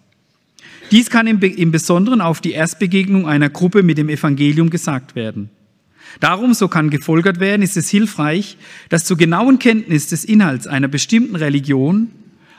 Dies 0.91 1.09
kann 1.09 1.27
im, 1.27 1.71
Besonderen 1.71 2.21
auf 2.21 2.41
die 2.41 2.51
Erstbegegnung 2.51 3.27
einer 3.27 3.49
Gruppe 3.49 3.81
mit 3.81 3.97
dem 3.97 4.09
Evangelium 4.09 4.69
gesagt 4.69 5.15
werden. 5.15 5.49
Darum, 6.19 6.53
so 6.53 6.67
kann 6.67 6.89
gefolgert 6.89 7.39
werden, 7.39 7.61
ist 7.61 7.77
es 7.77 7.89
hilfreich, 7.89 8.57
dass 8.89 9.05
zur 9.05 9.17
genauen 9.17 9.59
Kenntnis 9.59 10.07
des 10.07 10.23
Inhalts 10.23 10.67
einer 10.67 10.87
bestimmten 10.87 11.35
Religion 11.35 12.09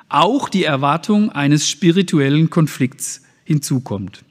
auch 0.09 0.49
die 0.49 0.65
Erwartung 0.65 1.31
eines 1.31 1.69
spirituellen 1.69 2.51
Konflikts 2.51 3.23
hinzukommt. 3.45 4.25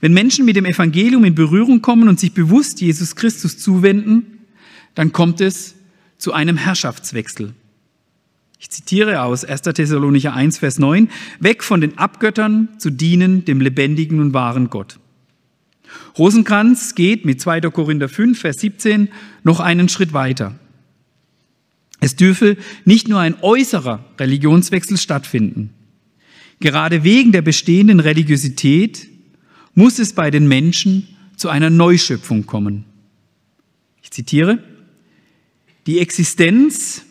Wenn 0.00 0.12
Menschen 0.12 0.44
mit 0.44 0.56
dem 0.56 0.64
Evangelium 0.64 1.24
in 1.24 1.34
Berührung 1.34 1.82
kommen 1.82 2.08
und 2.08 2.20
sich 2.20 2.32
bewusst 2.32 2.80
Jesus 2.80 3.16
Christus 3.16 3.58
zuwenden, 3.58 4.38
dann 4.94 5.12
kommt 5.12 5.40
es 5.40 5.74
zu 6.18 6.32
einem 6.32 6.56
Herrschaftswechsel. 6.56 7.54
Ich 8.60 8.70
zitiere 8.70 9.22
aus 9.22 9.44
1. 9.44 9.62
Thessalonicher 9.62 10.34
1, 10.34 10.58
Vers 10.58 10.78
9, 10.78 11.08
weg 11.40 11.62
von 11.62 11.80
den 11.80 11.98
Abgöttern 11.98 12.68
zu 12.78 12.90
dienen 12.90 13.44
dem 13.44 13.60
lebendigen 13.60 14.20
und 14.20 14.34
wahren 14.34 14.70
Gott. 14.70 14.98
Rosenkranz 16.18 16.94
geht 16.94 17.24
mit 17.24 17.40
2. 17.40 17.62
Korinther 17.62 18.08
5, 18.08 18.38
Vers 18.38 18.60
17 18.60 19.08
noch 19.44 19.60
einen 19.60 19.88
Schritt 19.88 20.12
weiter. 20.12 20.58
Es 22.00 22.16
dürfe 22.16 22.56
nicht 22.84 23.08
nur 23.08 23.20
ein 23.20 23.36
äußerer 23.42 24.04
Religionswechsel 24.18 24.96
stattfinden. 24.96 25.70
Gerade 26.60 27.04
wegen 27.04 27.32
der 27.32 27.42
bestehenden 27.42 28.00
Religiosität 28.00 29.08
muss 29.74 29.98
es 29.98 30.12
bei 30.12 30.30
den 30.30 30.48
Menschen 30.48 31.08
zu 31.36 31.48
einer 31.48 31.70
Neuschöpfung 31.70 32.46
kommen. 32.46 32.84
Ich 34.02 34.10
zitiere, 34.10 34.62
die 35.86 36.00
Existenz 36.00 37.04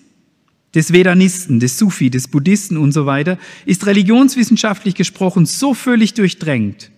des 0.76 0.92
Vedanisten, 0.94 1.60
des 1.60 1.78
Sufi, 1.78 2.10
des 2.10 2.28
Buddhisten 2.28 2.78
und 2.78 2.92
so 2.92 3.06
weiter, 3.06 3.38
ist 3.66 3.86
religionswissenschaftlich 3.86 4.96
gesprochen 4.96 5.46
so 5.46 5.74
völlig 5.74 6.14
durchdrängt. 6.14 6.92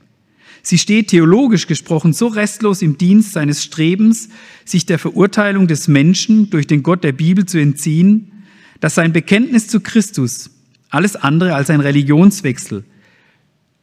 Sie 0.70 0.78
steht 0.78 1.08
theologisch 1.08 1.66
gesprochen 1.66 2.14
so 2.14 2.28
restlos 2.28 2.84
im 2.84 3.00
Dienst 3.00 3.34
seines 3.34 3.64
Strebens, 3.64 4.30
sich 4.66 4.86
der 4.86 5.00
Verurteilung 5.00 5.68
des 5.68 5.88
Menschen 5.88 6.52
durch 6.52 6.68
den 6.68 6.84
Gott 6.84 7.04
der 7.04 7.12
Bibel 7.12 7.44
zu 7.48 7.58
entziehen, 7.58 8.44
dass 8.80 8.94
sein 8.94 9.12
Bekenntnis 9.12 9.68
zu 9.68 9.80
Christus 9.80 10.52
alles 10.92 11.16
andere 11.16 11.56
als 11.56 11.72
ein 11.72 11.80
Religionswechsel, 11.80 12.84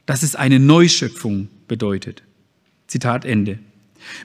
dass 0.05 0.23
es 0.23 0.37
eine 0.37 0.61
Neuschöpfung 0.61 1.49
bedeutet. 1.67 2.23
Zitat 2.87 3.25
Ende. 3.25 3.59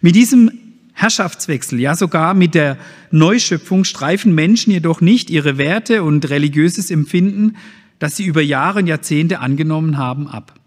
Mit 0.00 0.14
diesem 0.14 0.52
Herrschaftswechsel, 0.92 1.80
ja 1.80 1.96
sogar 1.96 2.32
mit 2.32 2.54
der 2.54 2.78
Neuschöpfung 3.10 3.82
streifen 3.82 4.36
Menschen 4.36 4.70
jedoch 4.70 5.00
nicht 5.00 5.30
ihre 5.30 5.58
Werte 5.58 6.04
und 6.04 6.30
religiöses 6.30 6.92
Empfinden, 6.92 7.56
das 7.98 8.16
sie 8.16 8.24
über 8.24 8.40
Jahre 8.40 8.78
und 8.78 8.86
Jahrzehnte 8.86 9.40
angenommen 9.40 9.98
haben, 9.98 10.28
ab. 10.28 10.60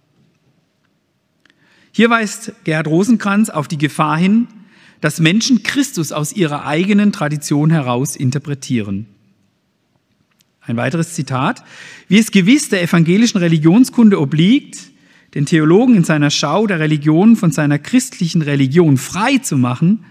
Hier 1.98 2.10
weist 2.10 2.52
Gerhard 2.66 2.88
Rosenkranz 2.88 3.50
auf 3.50 3.70
die 3.70 3.78
Gefahr 3.78 4.18
hin, 4.18 4.50
dass 5.00 5.22
Menschen 5.22 5.64
Christus 5.64 6.12
aus 6.12 6.34
ihrer 6.34 6.66
eigenen 6.66 7.14
Tradition 7.14 7.70
heraus 7.70 8.18
interpretieren. 8.18 9.06
Ein 10.60 10.76
weiteres 10.76 11.14
Zitat. 11.14 11.64
Wie 12.10 12.18
es 12.18 12.32
gewiss 12.32 12.68
der 12.68 12.84
evangelischen 12.84 13.38
Religionskunde 13.38 14.20
obliegt, 14.20 14.78
den 15.36 15.46
Theologen 15.46 15.96
in 15.96 16.04
seiner 16.04 16.32
Schau 16.32 16.68
der 16.68 16.82
Religion 16.82 17.38
von 17.38 17.54
seiner 17.54 17.80
christlichen 17.80 18.42
Religion 18.42 18.98
frei 18.98 19.38
zu 19.38 19.56
machen, 19.56 20.04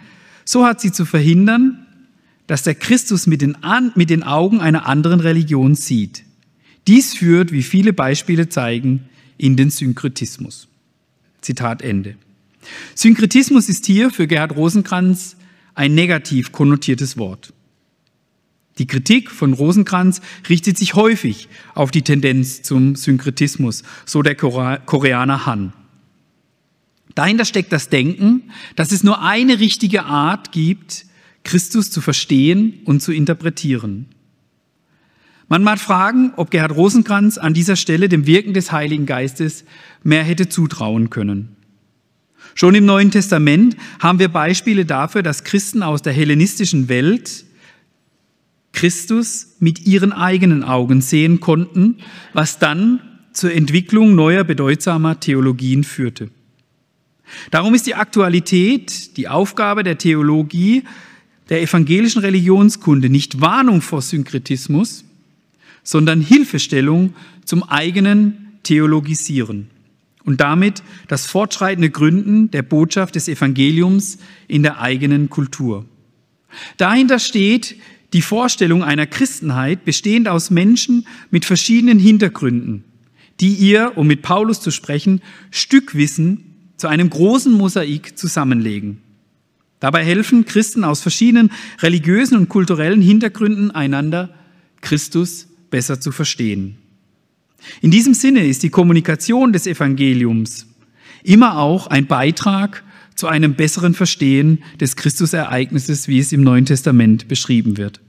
so 0.47 0.65
hat 0.65 0.81
sie 0.81 0.91
zu 0.91 1.05
verhindern, 1.05 1.87
dass 2.47 2.63
der 2.63 2.77
Christus 2.77 3.27
mit 3.27 3.43
den, 3.43 3.59
mit 3.95 4.09
den 4.09 4.23
Augen 4.23 4.63
einer 4.63 4.87
anderen 4.87 5.21
Religion 5.21 5.75
sieht. 5.75 6.25
Dies 6.87 7.15
führt, 7.15 7.53
wie 7.53 7.63
viele 7.63 7.93
Beispiele 7.93 8.49
zeigen, 8.49 9.11
in 9.37 9.59
den 9.59 9.69
Synkretismus. 9.69 10.69
Zitat 11.45 11.83
Ende. 11.83 12.17
Synkretismus 12.95 13.69
ist 13.69 13.87
hier 13.87 14.11
für 14.11 14.27
Gerhard 14.27 14.57
Rosenkranz 14.57 15.37
ein 15.75 15.95
negativ 15.95 16.53
konnotiertes 16.53 17.19
Wort. 17.19 17.53
Die 18.79 18.87
Kritik 18.87 19.31
von 19.31 19.53
Rosenkranz 19.53 20.21
richtet 20.49 20.79
sich 20.79 20.95
häufig 20.95 21.49
auf 21.75 21.91
die 21.91 22.03
Tendenz 22.03 22.63
zum 22.63 22.97
Synkretismus, 22.97 23.85
so 24.05 24.23
der 24.23 24.35
Koreaner 24.35 25.47
Han. 25.47 25.73
Dahinter 27.15 27.45
steckt 27.45 27.73
das 27.73 27.89
Denken, 27.89 28.51
dass 28.75 28.91
es 28.91 29.05
nur 29.05 29.23
eine 29.23 29.61
richtige 29.61 30.05
Art 30.05 30.51
gibt, 30.51 31.07
Christus 31.45 31.91
zu 31.91 32.01
verstehen 32.01 32.81
und 32.85 33.01
zu 33.01 33.13
interpretieren. 33.13 34.07
Man 35.49 35.63
mag 35.63 35.79
fragen, 35.79 36.33
ob 36.37 36.51
Gerhard 36.51 36.75
Rosenkranz 36.75 37.39
an 37.39 37.55
dieser 37.55 37.77
Stelle 37.77 38.09
dem 38.09 38.27
Wirken 38.27 38.55
des 38.55 38.73
Heiligen 38.73 39.07
Geistes 39.07 39.65
mehr 40.03 40.25
hätte 40.25 40.49
zutrauen 40.49 41.11
können. 41.11 41.57
Schon 42.55 42.75
im 42.75 42.87
Neuen 42.87 43.11
Testament 43.11 43.77
haben 43.99 44.19
wir 44.19 44.29
Beispiele 44.29 44.85
dafür, 44.85 45.23
dass 45.23 45.45
Christen 45.45 45.83
aus 45.83 46.03
der 46.03 46.13
hellenistischen 46.13 46.89
Welt 46.89 47.45
Christus 48.73 49.57
mit 49.61 49.87
ihren 49.87 50.13
eigenen 50.13 50.65
Augen 50.65 51.01
sehen 51.01 51.41
konnten, 51.41 51.97
was 52.33 52.59
dann 52.59 53.01
zur 53.33 53.53
Entwicklung 53.53 54.15
neuer 54.15 54.45
bedeutsamer 54.45 55.21
Theologien 55.21 55.85
führte. 55.85 56.31
Darum 57.51 57.75
ist 57.75 57.87
die 57.87 57.95
Aktualität, 57.95 59.17
die 59.17 59.29
Aufgabe 59.29 59.83
der 59.83 59.99
Theologie, 59.99 60.85
der 61.49 61.63
evangelischen 61.63 62.21
Religionskunde 62.21 63.09
nicht 63.09 63.41
Warnung 63.41 63.81
vor 63.81 64.03
Synkretismus, 64.03 65.05
sondern 65.85 66.21
Hilfestellung 66.21 67.15
zum 67.45 67.63
eigenen 67.63 68.59
Theologisieren 68.65 69.71
und 70.25 70.41
damit 70.41 70.83
das 71.07 71.27
fortschreitende 71.27 71.91
Gründen 71.91 72.51
der 72.51 72.63
Botschaft 72.63 73.15
des 73.15 73.29
Evangeliums 73.29 74.19
in 74.49 74.63
der 74.63 74.81
eigenen 74.81 75.31
Kultur. 75.31 75.85
Dahinter 76.79 77.19
steht 77.19 77.77
die 78.13 78.23
Vorstellung 78.23 78.83
einer 78.83 79.07
Christenheit 79.07 79.85
bestehend 79.85 80.29
aus 80.29 80.51
Menschen 80.51 81.07
mit 81.31 81.45
verschiedenen 81.45 81.99
Hintergründen, 81.99 82.85
die 83.41 83.55
ihr, 83.55 83.93
um 83.97 84.07
mit 84.07 84.23
Paulus 84.23 84.61
zu 84.61 84.71
sprechen, 84.71 85.21
Stückwissen 85.51 86.73
zu 86.77 86.87
einem 86.87 87.11
großen 87.11 87.53
Mosaik 87.53 88.17
zusammenlegen. 88.17 89.01
Dabei 89.81 90.05
helfen 90.05 90.47
Christen 90.47 90.85
aus 90.85 91.03
verschiedenen 91.03 91.51
religiösen 91.81 92.39
und 92.39 92.49
kulturellen 92.49 93.03
Hintergründen 93.03 93.71
einander, 93.71 94.31
Christus 94.81 95.49
besser 95.75 96.01
zu 96.01 96.13
verstehen. 96.13 96.77
In 97.81 97.91
diesem 97.91 98.15
Sinne 98.15 98.47
ist 98.47 98.63
die 98.63 98.71
Kommunikation 98.71 99.53
des 99.53 99.67
Evangeliums 99.67 100.69
immer 101.25 101.59
auch 101.59 101.89
ein 101.89 102.07
Beitrag 102.07 102.85
zu 103.17 103.27
einem 103.27 103.55
besseren 103.55 103.93
Verstehen 103.93 104.63
des 104.79 104.95
Christusereignisses, 104.95 106.07
wie 106.07 106.21
es 106.21 106.33
im 106.33 106.45
Neuen 106.45 106.65
Testament 106.65 107.27
beschrieben 107.27 107.77
wird. 107.77 108.01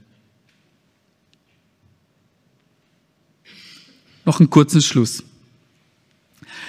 Noch 4.24 4.38
einen 4.38 4.50
kurzen 4.50 4.80
Schluss. 4.80 5.24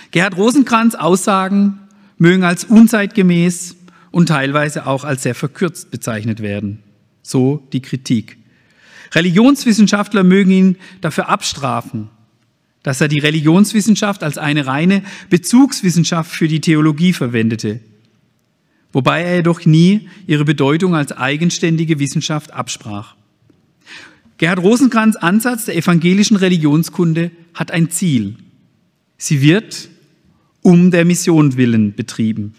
Gerhard 0.10 0.36
Rosenkranz 0.36 0.96
Aussagen 0.96 1.80
mögen 2.18 2.44
als 2.44 2.64
unzeitgemäß 2.64 3.76
und 4.10 4.30
teilweise 4.30 4.88
auch 4.88 5.04
als 5.04 5.22
sehr 5.22 5.36
verkürzt 5.36 5.92
bezeichnet 5.92 6.40
werden. 6.40 6.82
So 7.22 7.68
die 7.72 7.84
Kritik. 7.84 8.38
Religionswissenschaftler 9.14 10.24
mögen 10.24 10.52
ihn 10.52 10.76
dafür 11.02 11.30
abstrafen, 11.30 12.10
dass 12.84 13.02
er 13.02 13.08
die 13.08 13.20
Religionswissenschaft 13.20 14.24
als 14.24 14.38
eine 14.38 14.66
reine 14.66 15.04
Bezugswissenschaft 15.30 16.32
für 16.32 16.48
die 16.48 16.62
Theologie 16.62 17.14
verwendete, 17.14 17.80
wobei 18.94 19.24
er 19.24 19.36
jedoch 19.38 19.66
nie 19.66 20.10
ihre 20.26 20.46
Bedeutung 20.46 20.96
als 20.96 21.12
eigenständige 21.12 22.00
Wissenschaft 22.00 22.54
absprach. 22.54 23.16
Gerhard 24.38 24.60
Rosenkranz 24.60 25.16
Ansatz 25.16 25.66
der 25.66 25.76
evangelischen 25.76 26.38
Religionskunde 26.38 27.32
hat 27.54 27.72
ein 27.72 27.90
Ziel. 27.90 28.36
Sie 29.18 29.42
wird 29.42 29.90
um 30.62 30.92
der 30.92 31.06
Mission 31.06 31.58
willen 31.58 31.96
betrieben. 31.96 32.54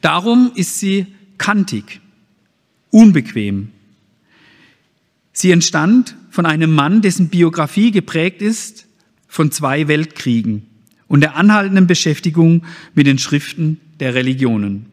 Darum 0.00 0.52
ist 0.54 0.80
sie 0.80 1.06
kantig, 1.38 2.00
unbequem, 2.90 3.70
Sie 5.40 5.52
entstand 5.52 6.16
von 6.30 6.46
einem 6.46 6.72
Mann, 6.74 7.00
dessen 7.00 7.28
Biografie 7.28 7.92
geprägt 7.92 8.42
ist 8.42 8.88
von 9.28 9.52
zwei 9.52 9.86
Weltkriegen 9.86 10.66
und 11.06 11.20
der 11.20 11.36
anhaltenden 11.36 11.86
Beschäftigung 11.86 12.64
mit 12.94 13.06
den 13.06 13.20
Schriften 13.20 13.80
der 14.00 14.14
Religionen. 14.14 14.86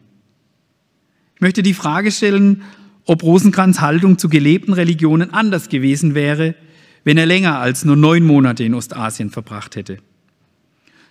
Ich 1.34 1.40
möchte 1.40 1.64
die 1.64 1.74
Frage 1.74 2.12
stellen, 2.12 2.62
ob 3.06 3.24
Rosenkranz 3.24 3.80
Haltung 3.80 4.18
zu 4.18 4.28
gelebten 4.28 4.72
Religionen 4.72 5.34
anders 5.34 5.68
gewesen 5.68 6.14
wäre, 6.14 6.54
wenn 7.02 7.18
er 7.18 7.26
länger 7.26 7.58
als 7.58 7.84
nur 7.84 7.96
neun 7.96 8.22
Monate 8.22 8.62
in 8.62 8.74
Ostasien 8.74 9.30
verbracht 9.30 9.74
hätte. 9.74 9.98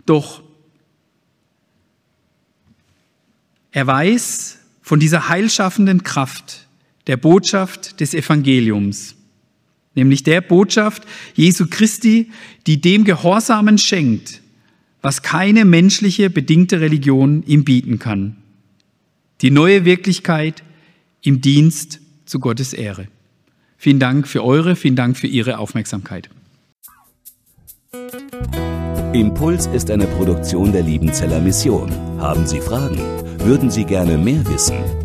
Doch 0.06 0.44
er 3.74 3.86
weiß 3.86 4.60
von 4.82 5.02
dieser 5.02 5.28
heilschaffenden 5.28 6.04
Kraft 6.04 6.70
der 7.08 7.18
Botschaft 7.18 8.00
des 8.00 8.14
Evangeliums 8.14 9.16
nämlich 9.96 10.24
der 10.24 10.42
Botschaft 10.42 11.04
Jesu 11.34 11.66
Christi, 11.70 12.32
die 12.68 12.80
dem 12.82 13.04
Gehorsamen 13.04 13.78
schenkt, 13.78 14.42
was 15.02 15.22
keine 15.22 15.66
menschliche 15.66 16.30
bedingte 16.30 16.82
Religion 16.82 17.44
ihm 17.48 17.64
bieten 17.64 18.00
kann. 18.00 18.38
Die 19.42 19.52
neue 19.52 19.86
Wirklichkeit 19.86 20.64
im 21.22 21.42
Dienst 21.42 22.00
zu 22.26 22.40
Gottes 22.40 22.74
Ehre. 22.74 23.08
Vielen 23.78 24.00
Dank 24.00 24.28
für 24.28 24.44
eure, 24.44 24.76
vielen 24.76 24.96
Dank 24.96 25.18
für 25.18 25.28
Ihre 25.28 25.60
Aufmerksamkeit. 25.60 26.30
Impuls 29.14 29.68
ist 29.68 29.92
eine 29.92 30.08
Produktion 30.08 30.72
der 30.72 30.84
Liebenzeller 30.84 31.40
Mission. 31.40 31.92
Haben 32.20 32.46
Sie 32.46 32.60
Fragen? 32.60 33.00
Würden 33.40 33.70
Sie 33.70 33.86
gerne 33.86 34.18
mehr 34.18 34.46
wissen? 34.48 35.05